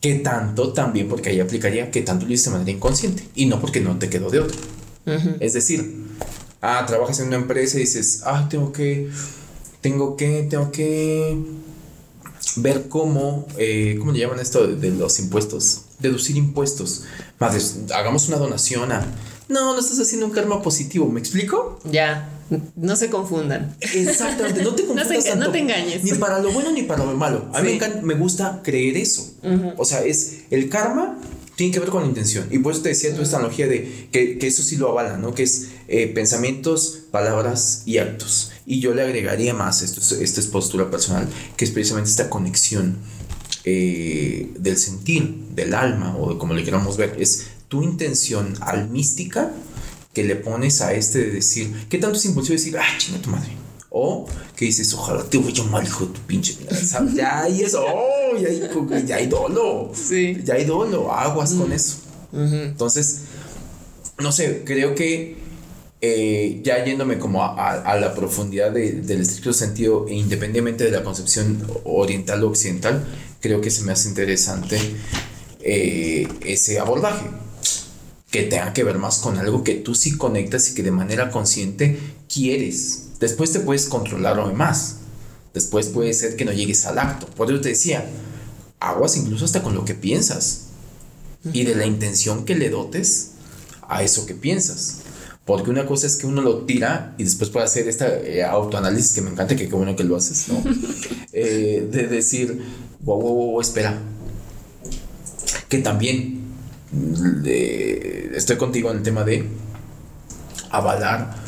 [0.00, 1.08] ¿Qué tanto también?
[1.08, 4.08] Porque ahí aplicaría que tanto lo hiciste de manera inconsciente y no porque no te
[4.08, 4.58] quedó de otro.
[5.40, 6.06] Es decir,
[6.62, 9.10] ah, trabajas en una empresa y dices, ah, tengo que,
[9.80, 11.36] tengo que, tengo que
[12.56, 15.82] ver cómo, eh, ¿cómo le llaman esto de, los impuestos?
[15.98, 17.04] Deducir impuestos.
[17.38, 17.60] Madre,
[17.94, 19.06] hagamos una donación a...
[19.48, 21.78] No, no estás haciendo un karma positivo, ¿me explico?
[21.84, 22.39] Ya.
[22.76, 23.76] No se confundan.
[23.80, 25.36] Exactamente, no te confundas.
[25.36, 26.04] no, te engañes.
[26.04, 27.48] Ni para lo bueno ni para lo malo.
[27.54, 29.34] A mí me, gusta creer eso.
[29.76, 31.18] O sea, es el karma
[31.60, 32.46] tiene que ver con la intención.
[32.50, 35.34] Y por eso te decía tu esta analogía de que, eso sí lo avala, ¿no?
[35.34, 38.52] Que es eh, pensamientos, palabras y actos.
[38.64, 41.28] Y yo le agregaría más, esto es, esto es postura personal,
[41.58, 42.96] que es precisamente esta conexión
[43.64, 49.52] eh, del sentir, del alma, o como le queramos ver, es tu intención almística
[50.12, 53.30] que le pones a este de decir, ¿qué tanto es impulsivo decir, ah, chinga tu
[53.30, 53.50] madre?
[53.90, 56.56] O que dices, ojalá te voy a mal, hijo de tu pinche.
[57.14, 59.92] Ya hay eso, oh, ya, hay, ya hay dolo.
[59.94, 60.38] Sí.
[60.44, 61.96] Ya hay dolo, aguas con eso.
[62.32, 63.22] Entonces,
[64.18, 65.36] no sé, creo que
[66.00, 71.66] eh, ya yéndome como a, la profundidad del estricto sentido, e independientemente de la concepción
[71.84, 73.04] oriental o occidental,
[73.40, 74.78] creo que se me hace interesante
[75.62, 77.26] eh, ese abordaje
[78.30, 81.30] que tenga que ver más con algo que tú sí conectas y que de manera
[81.30, 81.98] consciente
[82.32, 83.08] quieres.
[83.18, 84.96] Después te puedes controlar más.
[85.52, 87.26] Después puede ser que no llegues al acto.
[87.26, 88.08] Por eso te decía,
[88.78, 90.66] aguas incluso hasta con lo que piensas
[91.52, 93.32] y de la intención que le dotes
[93.88, 94.98] a eso que piensas.
[95.44, 99.12] Porque una cosa es que uno lo tira y después puede hacer esta eh, autoanálisis
[99.12, 100.62] que me encanta, que qué bueno que lo haces, ¿no?
[101.32, 102.60] Eh, de decir,
[103.02, 103.96] wow, wow, wow, espera.
[105.68, 106.39] Que también
[106.92, 109.44] estoy contigo en el tema de
[110.70, 111.40] avalar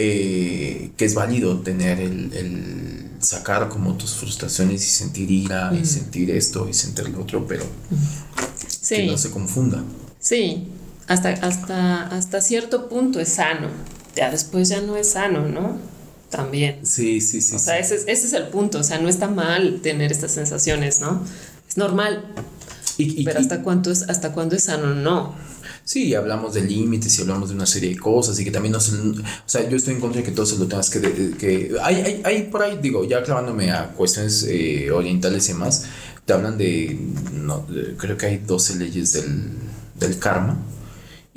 [0.00, 6.30] eh, que es válido tener el, sacar como tus frustraciones y sentir ira y sentir
[6.30, 7.64] esto y sentir lo otro, pero
[8.88, 9.82] que no se confunda.
[10.20, 10.68] Sí,
[11.08, 13.70] hasta, hasta, hasta cierto punto es sano,
[14.14, 15.78] ya después ya no es sano, ¿no?
[16.30, 16.86] También.
[16.86, 17.56] Sí, sí, sí.
[17.56, 21.00] O sea, Ese, ese es el punto, o sea, no está mal tener estas sensaciones,
[21.00, 21.24] ¿no?
[21.68, 22.24] Es normal.
[23.24, 25.34] Pero hasta cuánto es, hasta cuándo es sano, no.
[25.84, 28.80] Sí, hablamos de límites y hablamos de una serie de cosas y que también no
[28.80, 28.94] se...
[28.96, 29.14] O
[29.46, 31.00] sea, yo estoy en contra de que todo se lo tengas que...
[31.38, 35.84] que hay, hay, hay por ahí, digo, ya clavándome a cuestiones eh, orientales y demás,
[36.24, 36.98] te hablan de,
[37.32, 39.50] no, Creo que hay 12 leyes del,
[39.98, 40.58] del karma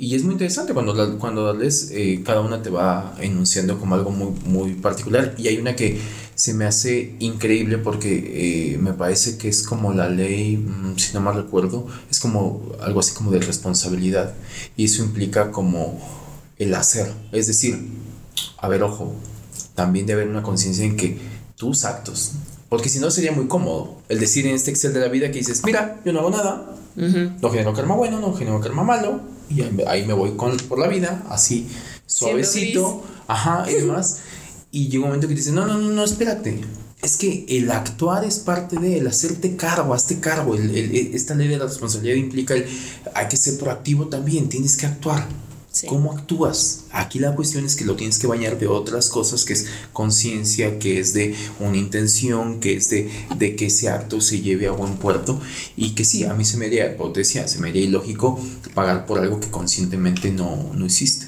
[0.02, 4.10] y es muy interesante cuando, cuando lees, eh, cada una te va enunciando como algo
[4.10, 5.32] muy, muy particular.
[5.38, 5.96] Y hay una que
[6.34, 11.14] se me hace increíble porque eh, me parece que es como la ley, mm, si
[11.14, 14.34] no mal recuerdo, es como algo así como de responsabilidad.
[14.76, 16.00] Y eso implica como
[16.58, 17.06] el hacer.
[17.30, 17.78] Es decir,
[18.58, 19.14] a ver, ojo,
[19.76, 21.16] también debe haber una conciencia en que
[21.54, 22.32] tus actos,
[22.68, 25.38] porque si no sería muy cómodo el decir en este Excel de la vida que
[25.38, 29.62] dices, mira, yo no hago nada, no genero karma bueno, no genero karma malo, y
[29.86, 31.68] ahí me voy con, por la vida, así
[32.12, 34.18] suavecito, ajá, y demás.
[34.70, 36.60] Y llega un momento que dices, no, no, no, no, espérate.
[37.02, 40.54] Es que el actuar es parte de el hacerte cargo, hazte cargo.
[40.54, 40.70] El,
[41.14, 42.66] esta ley de la responsabilidad implica el
[43.14, 45.26] hay que ser proactivo también, tienes que actuar.
[45.88, 46.84] ¿Cómo actúas?
[46.90, 50.78] Aquí la cuestión es que lo tienes que bañar de otras cosas, que es conciencia,
[50.78, 54.72] que es de una intención, que es de, de, que ese acto se lleve a
[54.72, 55.40] buen puerto
[55.76, 58.38] y que sí, a mí se me haría, como decía, se me haría ilógico
[58.74, 61.26] pagar por algo que conscientemente no, no existe.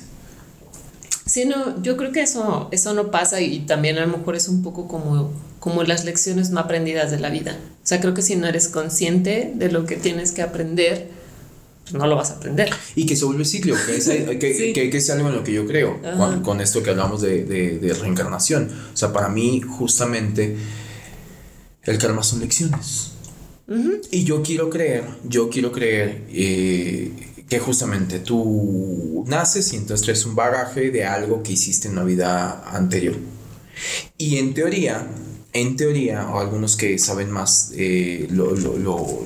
[1.26, 4.48] Sí, no, yo creo que eso, eso no pasa y también a lo mejor es
[4.48, 7.58] un poco como, como las lecciones no aprendidas de la vida.
[7.82, 11.08] O sea, creo que si no eres consciente de lo que tienes que aprender,
[11.92, 12.70] no lo vas a aprender.
[12.94, 14.08] Y que se vuelve ciclo, que es,
[14.40, 16.00] que, que, es algo en lo que yo creo,
[16.42, 18.70] con, esto que hablamos de, de, reencarnación.
[18.92, 20.56] O sea, para mí, justamente,
[21.84, 23.12] el karma son lecciones.
[24.10, 27.12] Y yo quiero creer, yo quiero creer eh,
[27.48, 32.04] que justamente tú naces y entonces traes un bagaje de algo que hiciste en una
[32.04, 33.16] vida anterior.
[34.18, 35.06] Y en teoría,
[35.54, 39.24] en teoría, o algunos que saben más eh, lo, lo, lo,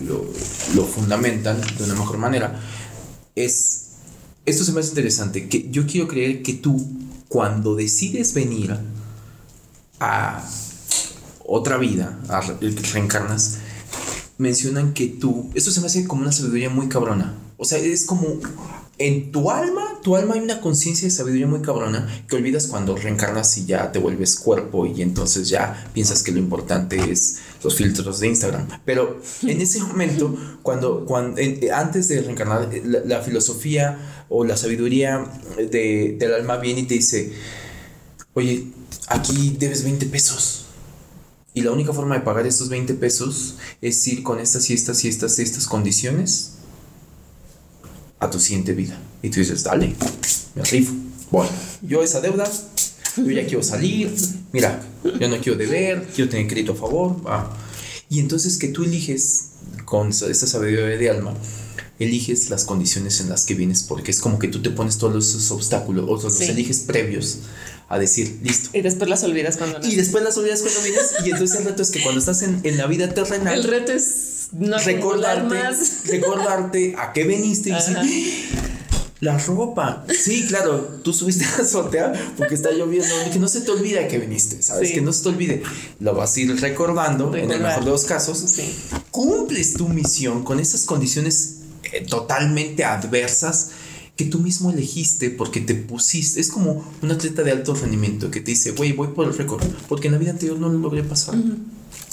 [0.74, 2.60] lo, fundamentan de una mejor manera,
[3.34, 3.92] es,
[4.44, 6.86] esto se me hace interesante, que yo quiero creer que tú,
[7.28, 8.76] cuando decides venir
[10.00, 10.46] a
[11.46, 12.42] otra vida, a
[12.92, 13.58] reencarnas,
[14.36, 18.04] mencionan que tú, esto se me hace como una sabiduría muy cabrona, o sea, es
[18.04, 18.38] como
[18.98, 22.96] en tu alma, tu alma hay una conciencia de sabiduría muy cabrona que olvidas cuando
[22.96, 27.76] reencarnas y ya te vuelves cuerpo y entonces ya piensas que lo importante es los
[27.76, 28.66] filtros de Instagram.
[28.84, 31.40] Pero en ese momento, cuando, cuando
[31.72, 35.24] antes de reencarnar, la, filosofía o la sabiduría
[35.56, 37.32] de, del alma viene y te dice,
[38.34, 38.66] oye,
[39.06, 40.64] aquí debes 20 pesos.
[41.54, 45.04] Y la única forma de pagar estos 20 pesos es ir con estas y estas
[45.04, 46.57] y estas y estas condiciones
[48.20, 48.98] a tu siguiente vida.
[49.22, 49.94] Y tú dices, dale,
[50.54, 50.92] me rifo.
[51.30, 51.50] Bueno,
[51.82, 52.50] yo esa deuda,
[53.16, 54.10] yo ya quiero salir,
[54.52, 54.80] mira,
[55.20, 57.16] yo no quiero deber, quiero tener crédito a favor.
[58.08, 59.48] Y entonces que tú eliges
[59.84, 61.34] con esta sabiduría de alma,
[61.98, 65.28] eliges las condiciones en las que vienes, porque es como que tú te pones todos
[65.28, 67.40] esos obstáculos, o los eliges previos
[67.88, 68.70] a decir, listo.
[68.72, 71.14] Y después las olvidas cuando Y después las olvidas cuando vienes.
[71.24, 73.58] y entonces el reto es que cuando estás en, en la vida terrenal.
[73.58, 76.02] El reto es no recordarte, más.
[76.06, 77.96] recordarte a qué veniste y decir,
[79.20, 80.04] la ropa.
[80.16, 83.08] Sí, claro, tú subiste a la azotea porque está lloviendo.
[83.32, 84.92] Que no se te olvide a qué viniste, ¿sabes?
[84.92, 85.62] Que no se te olvide.
[86.00, 88.38] Lo vas a ir recordando, en el mejor de los casos.
[88.38, 88.72] Sí.
[89.10, 91.56] Cumples tu misión con esas condiciones
[91.92, 93.70] eh, totalmente adversas
[94.16, 96.40] que tú mismo elegiste porque te pusiste.
[96.40, 99.64] Es como un atleta de alto rendimiento que te dice, güey, voy por el récord,
[99.88, 101.36] porque en la vida anterior no lo logré pasar.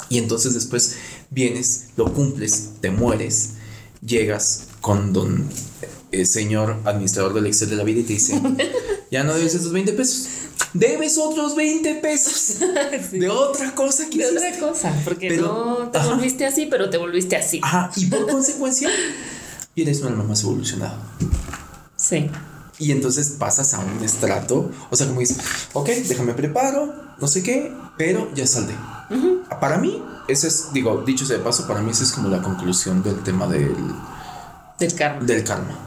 [0.09, 0.95] Y entonces después
[1.29, 3.51] vienes, lo cumples, te mueres,
[4.05, 5.49] llegas con don
[6.11, 8.39] el eh, señor administrador del Excel de la vida y te dice,
[9.11, 10.27] ya no debes esos 20 pesos.
[10.73, 12.59] Debes otros 20 pesos
[13.11, 17.35] de otra cosa que De otra cosa, porque no te volviste así, pero te volviste
[17.35, 17.59] así.
[17.63, 18.89] Ajá, y por consecuencia,
[19.75, 21.01] eres un alma más evolucionada.
[21.95, 22.29] Sí.
[22.77, 25.37] Y entonces pasas a un estrato, o sea, como dices,
[25.73, 28.45] ok, déjame preparo, no sé qué, pero ya
[29.59, 32.41] Para mí, ese es, digo, dicho sea de paso, para mí esa es como la
[32.41, 33.75] conclusión del tema del...
[34.79, 35.25] Del karma.
[35.25, 35.79] Del karma.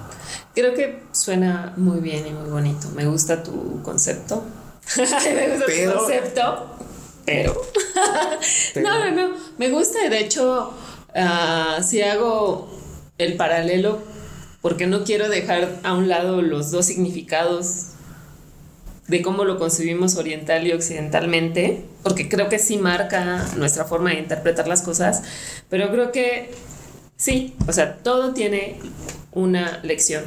[0.54, 2.88] Creo que suena muy bien y muy bonito.
[2.94, 4.44] Me gusta tu concepto.
[4.96, 6.66] me gusta tu concepto.
[7.24, 7.62] Pero.
[8.82, 9.36] no, no, no.
[9.58, 10.08] Me gusta.
[10.08, 10.72] De hecho,
[11.14, 12.70] ah, si hago
[13.18, 13.98] el paralelo,
[14.62, 17.88] porque no quiero dejar a un lado los dos significados
[19.08, 24.18] de cómo lo concebimos oriental y occidentalmente, porque creo que sí marca nuestra forma de
[24.18, 25.22] interpretar las cosas,
[25.70, 26.50] pero creo que
[27.16, 28.78] sí, o sea, todo tiene
[29.32, 30.24] una lección.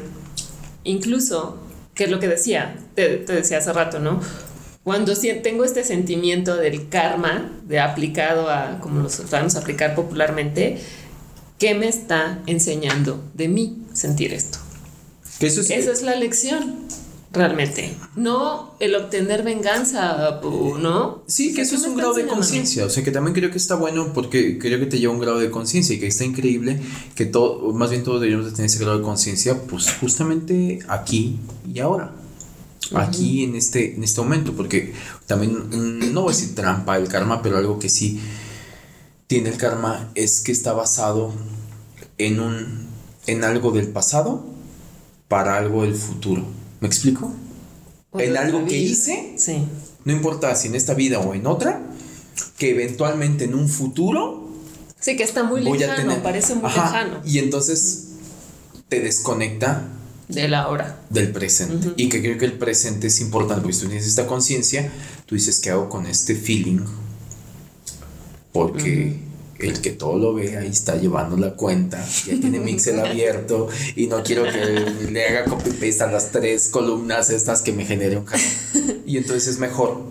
[0.84, 1.60] Incluso,
[1.94, 4.20] que es lo que decía, te, decía hace rato, ¿no?
[4.84, 10.80] Cuando tengo este sentimiento del karma, de aplicado a, como lo vamos a aplicar popularmente,
[11.60, 14.58] ¿qué me está enseñando de mí sentir esto?
[15.40, 16.88] Eso es, Esa es la lección
[17.32, 17.96] realmente.
[18.16, 21.24] No el obtener venganza, ¿no?
[21.28, 22.86] Sí, que eso es un grado de conciencia.
[22.86, 25.40] O sea, que también creo que está bueno porque creo que te lleva un grado
[25.40, 26.82] de conciencia y que está increíble
[27.16, 31.40] que todo, más bien todos deberíamos de tener ese grado de conciencia, pues justamente aquí
[31.74, 32.14] y ahora.
[32.94, 34.94] Aquí en este, en este momento, porque
[35.26, 38.20] también mm, no voy a decir trampa el karma, pero algo que sí
[39.28, 41.32] tiene el karma es que está basado
[42.18, 42.92] en un
[43.28, 44.44] en algo del pasado
[45.30, 46.46] para algo del futuro.
[46.82, 47.34] ¿Me explico?
[48.14, 49.66] en algo que hice, sí.
[50.04, 51.82] no importa si en esta vida o en otra,
[52.58, 54.50] que eventualmente en un futuro.
[55.00, 57.22] Sí, que está muy lejano, parece muy lejano.
[57.26, 58.08] Y entonces
[58.90, 59.88] te desconecta
[60.28, 61.02] de la hora.
[61.10, 61.94] Del presente.
[61.96, 64.92] Y que creo que el presente es importante, porque si tú tienes esta conciencia,
[65.26, 66.82] tú dices, ¿qué hago con este feeling?
[68.52, 69.18] Porque
[69.68, 74.07] el que todo lo ve ahí está llevando la cuenta, ya tiene Mixel abierto y
[74.07, 78.18] no quiero que le haga copy paste a las tres columnas estas que me genere
[78.18, 78.45] un canal.
[79.05, 80.01] Y entonces es mejor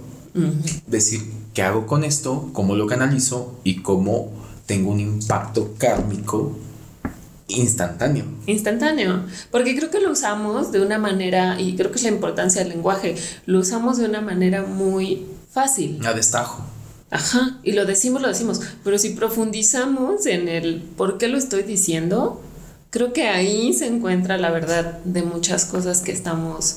[0.87, 1.21] decir
[1.55, 4.33] qué hago con esto, cómo lo canalizo y cómo
[4.67, 6.57] tengo un impacto kármico
[7.49, 8.25] instantáneo.
[8.47, 12.63] Instantáneo, porque creo que lo usamos de una manera, y creo que es la importancia
[12.63, 16.05] del lenguaje, lo usamos de una manera muy fácil.
[16.07, 16.63] A destajo.
[17.11, 21.65] Ajá, y lo decimos, lo decimos, pero si profundizamos en el por qué lo estoy
[21.65, 22.41] diciendo,
[22.91, 26.77] creo que ahí se encuentra la verdad de muchas cosas que estamos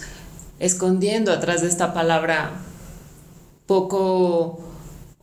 [0.60, 2.52] escondiendo atrás de esta palabra
[3.68, 4.60] poco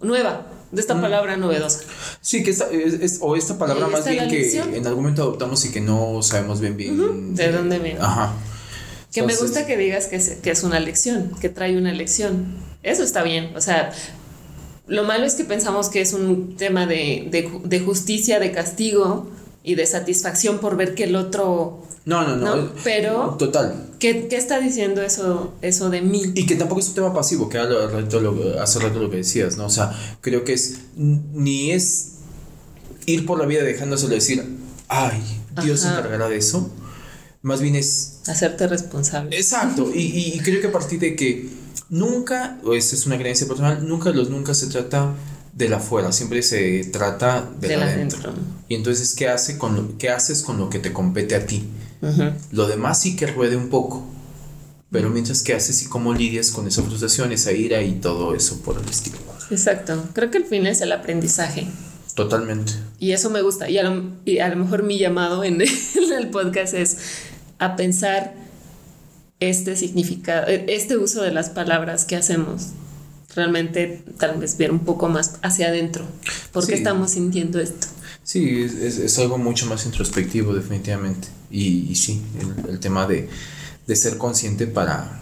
[0.01, 1.01] nueva, de esta mm.
[1.01, 1.81] palabra novedosa.
[2.21, 5.73] Sí, que esta, es, o esta palabra más bien que en algún momento adoptamos y
[5.73, 7.35] que no sabemos bien bien.
[7.35, 8.01] de, dónde viene.
[8.01, 8.33] Ajá.
[9.13, 12.59] Que me gusta que digas que es, que es una lección, que trae una lección.
[12.85, 13.57] Eso está bien.
[13.57, 13.93] O sea,
[14.87, 19.29] lo malo es que pensamos que es un tema de, justicia, de castigo
[19.63, 21.83] y de satisfacción por ver que el otro...
[22.05, 22.73] No, no, no.
[22.83, 23.37] Pero...
[23.39, 23.91] Total.
[24.01, 26.23] ¿qué, está diciendo eso, eso de mí?
[26.35, 29.67] Y que tampoco es un tema pasivo, que hace rato lo que decías, ¿no?
[29.67, 30.79] O sea, creo que es...
[30.97, 32.15] Ni es
[33.07, 34.45] ir por la vida dejándoselo decir,
[34.89, 35.23] ay,
[35.63, 36.71] Dios se encargará de eso.
[37.43, 38.21] Más bien es...
[38.27, 39.37] Hacerte responsable.
[39.37, 39.91] Exacto.
[39.95, 41.60] Y, y creo que a partir de que
[41.91, 45.13] nunca, o esa es una creencia personal, nunca los nunca se trata
[45.53, 48.33] de la afuera, siempre se trata de, De la adentro.
[48.69, 51.65] Y entonces, ¿qué, hace con lo- ¿qué haces con lo que te compete a ti?
[52.53, 54.07] Lo demás sí que ruede un poco.
[54.91, 58.61] Pero mientras que haces y cómo lidias con esa frustración, esa ira y todo eso
[58.63, 59.19] por el estilo.
[59.51, 60.03] Exacto.
[60.15, 61.69] Creo que el fin es el aprendizaje.
[62.15, 62.73] Totalmente.
[62.99, 63.69] Y eso me gusta.
[63.71, 65.61] Y a lo, y a lo mejor mi llamado en
[66.19, 66.97] el podcast es
[67.61, 68.35] a pensar
[69.41, 72.69] este significado, este uso de las palabras que hacemos.
[73.35, 76.05] Realmente tal vez ver un poco más hacia adentro.
[76.53, 76.79] ¿Por qué Sí.
[76.79, 77.87] estamos sintiendo esto?
[78.25, 81.29] Sí, es, es- es algo mucho más introspectivo definitivamente.
[81.51, 83.29] Y, y sí, el, el tema de,
[83.87, 85.21] de ser consciente para,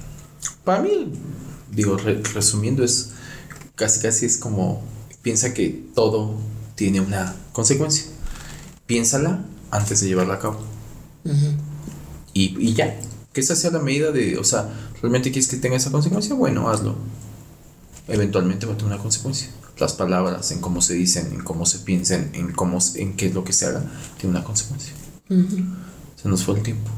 [0.65, 1.13] para mí,
[1.73, 3.11] digo, re- resumiendo, es
[3.77, 4.83] casi casi es como,
[5.23, 6.35] piensa que todo
[6.75, 8.05] tiene una consecuencia.
[8.87, 10.61] Piénsala antes de llevarla a cabo.
[12.33, 12.99] y, y ya,
[13.39, 14.69] que esa sea la medida de, o sea,
[15.01, 16.35] ¿realmente quieres que tenga esa consecuencia?
[16.35, 16.97] Bueno, hazlo.
[18.09, 19.49] Eventualmente va a tener una consecuencia.
[19.79, 23.35] Las palabras, en cómo se dicen, en cómo se piensan, en cómo, en qué es
[23.35, 23.85] lo que se haga,
[24.19, 24.93] tiene una consecuencia.
[26.21, 26.91] Se nos fue el tiempo.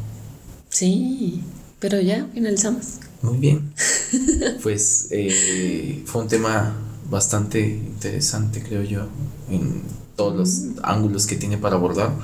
[0.70, 1.42] Sí,
[1.78, 3.00] pero ya finalizamos.
[3.20, 3.74] Muy bien.
[4.62, 6.74] Pues eh, fue un tema
[7.10, 9.08] bastante interesante, creo yo,
[9.50, 9.82] en
[10.16, 12.14] todos los ángulos que tiene para abordar.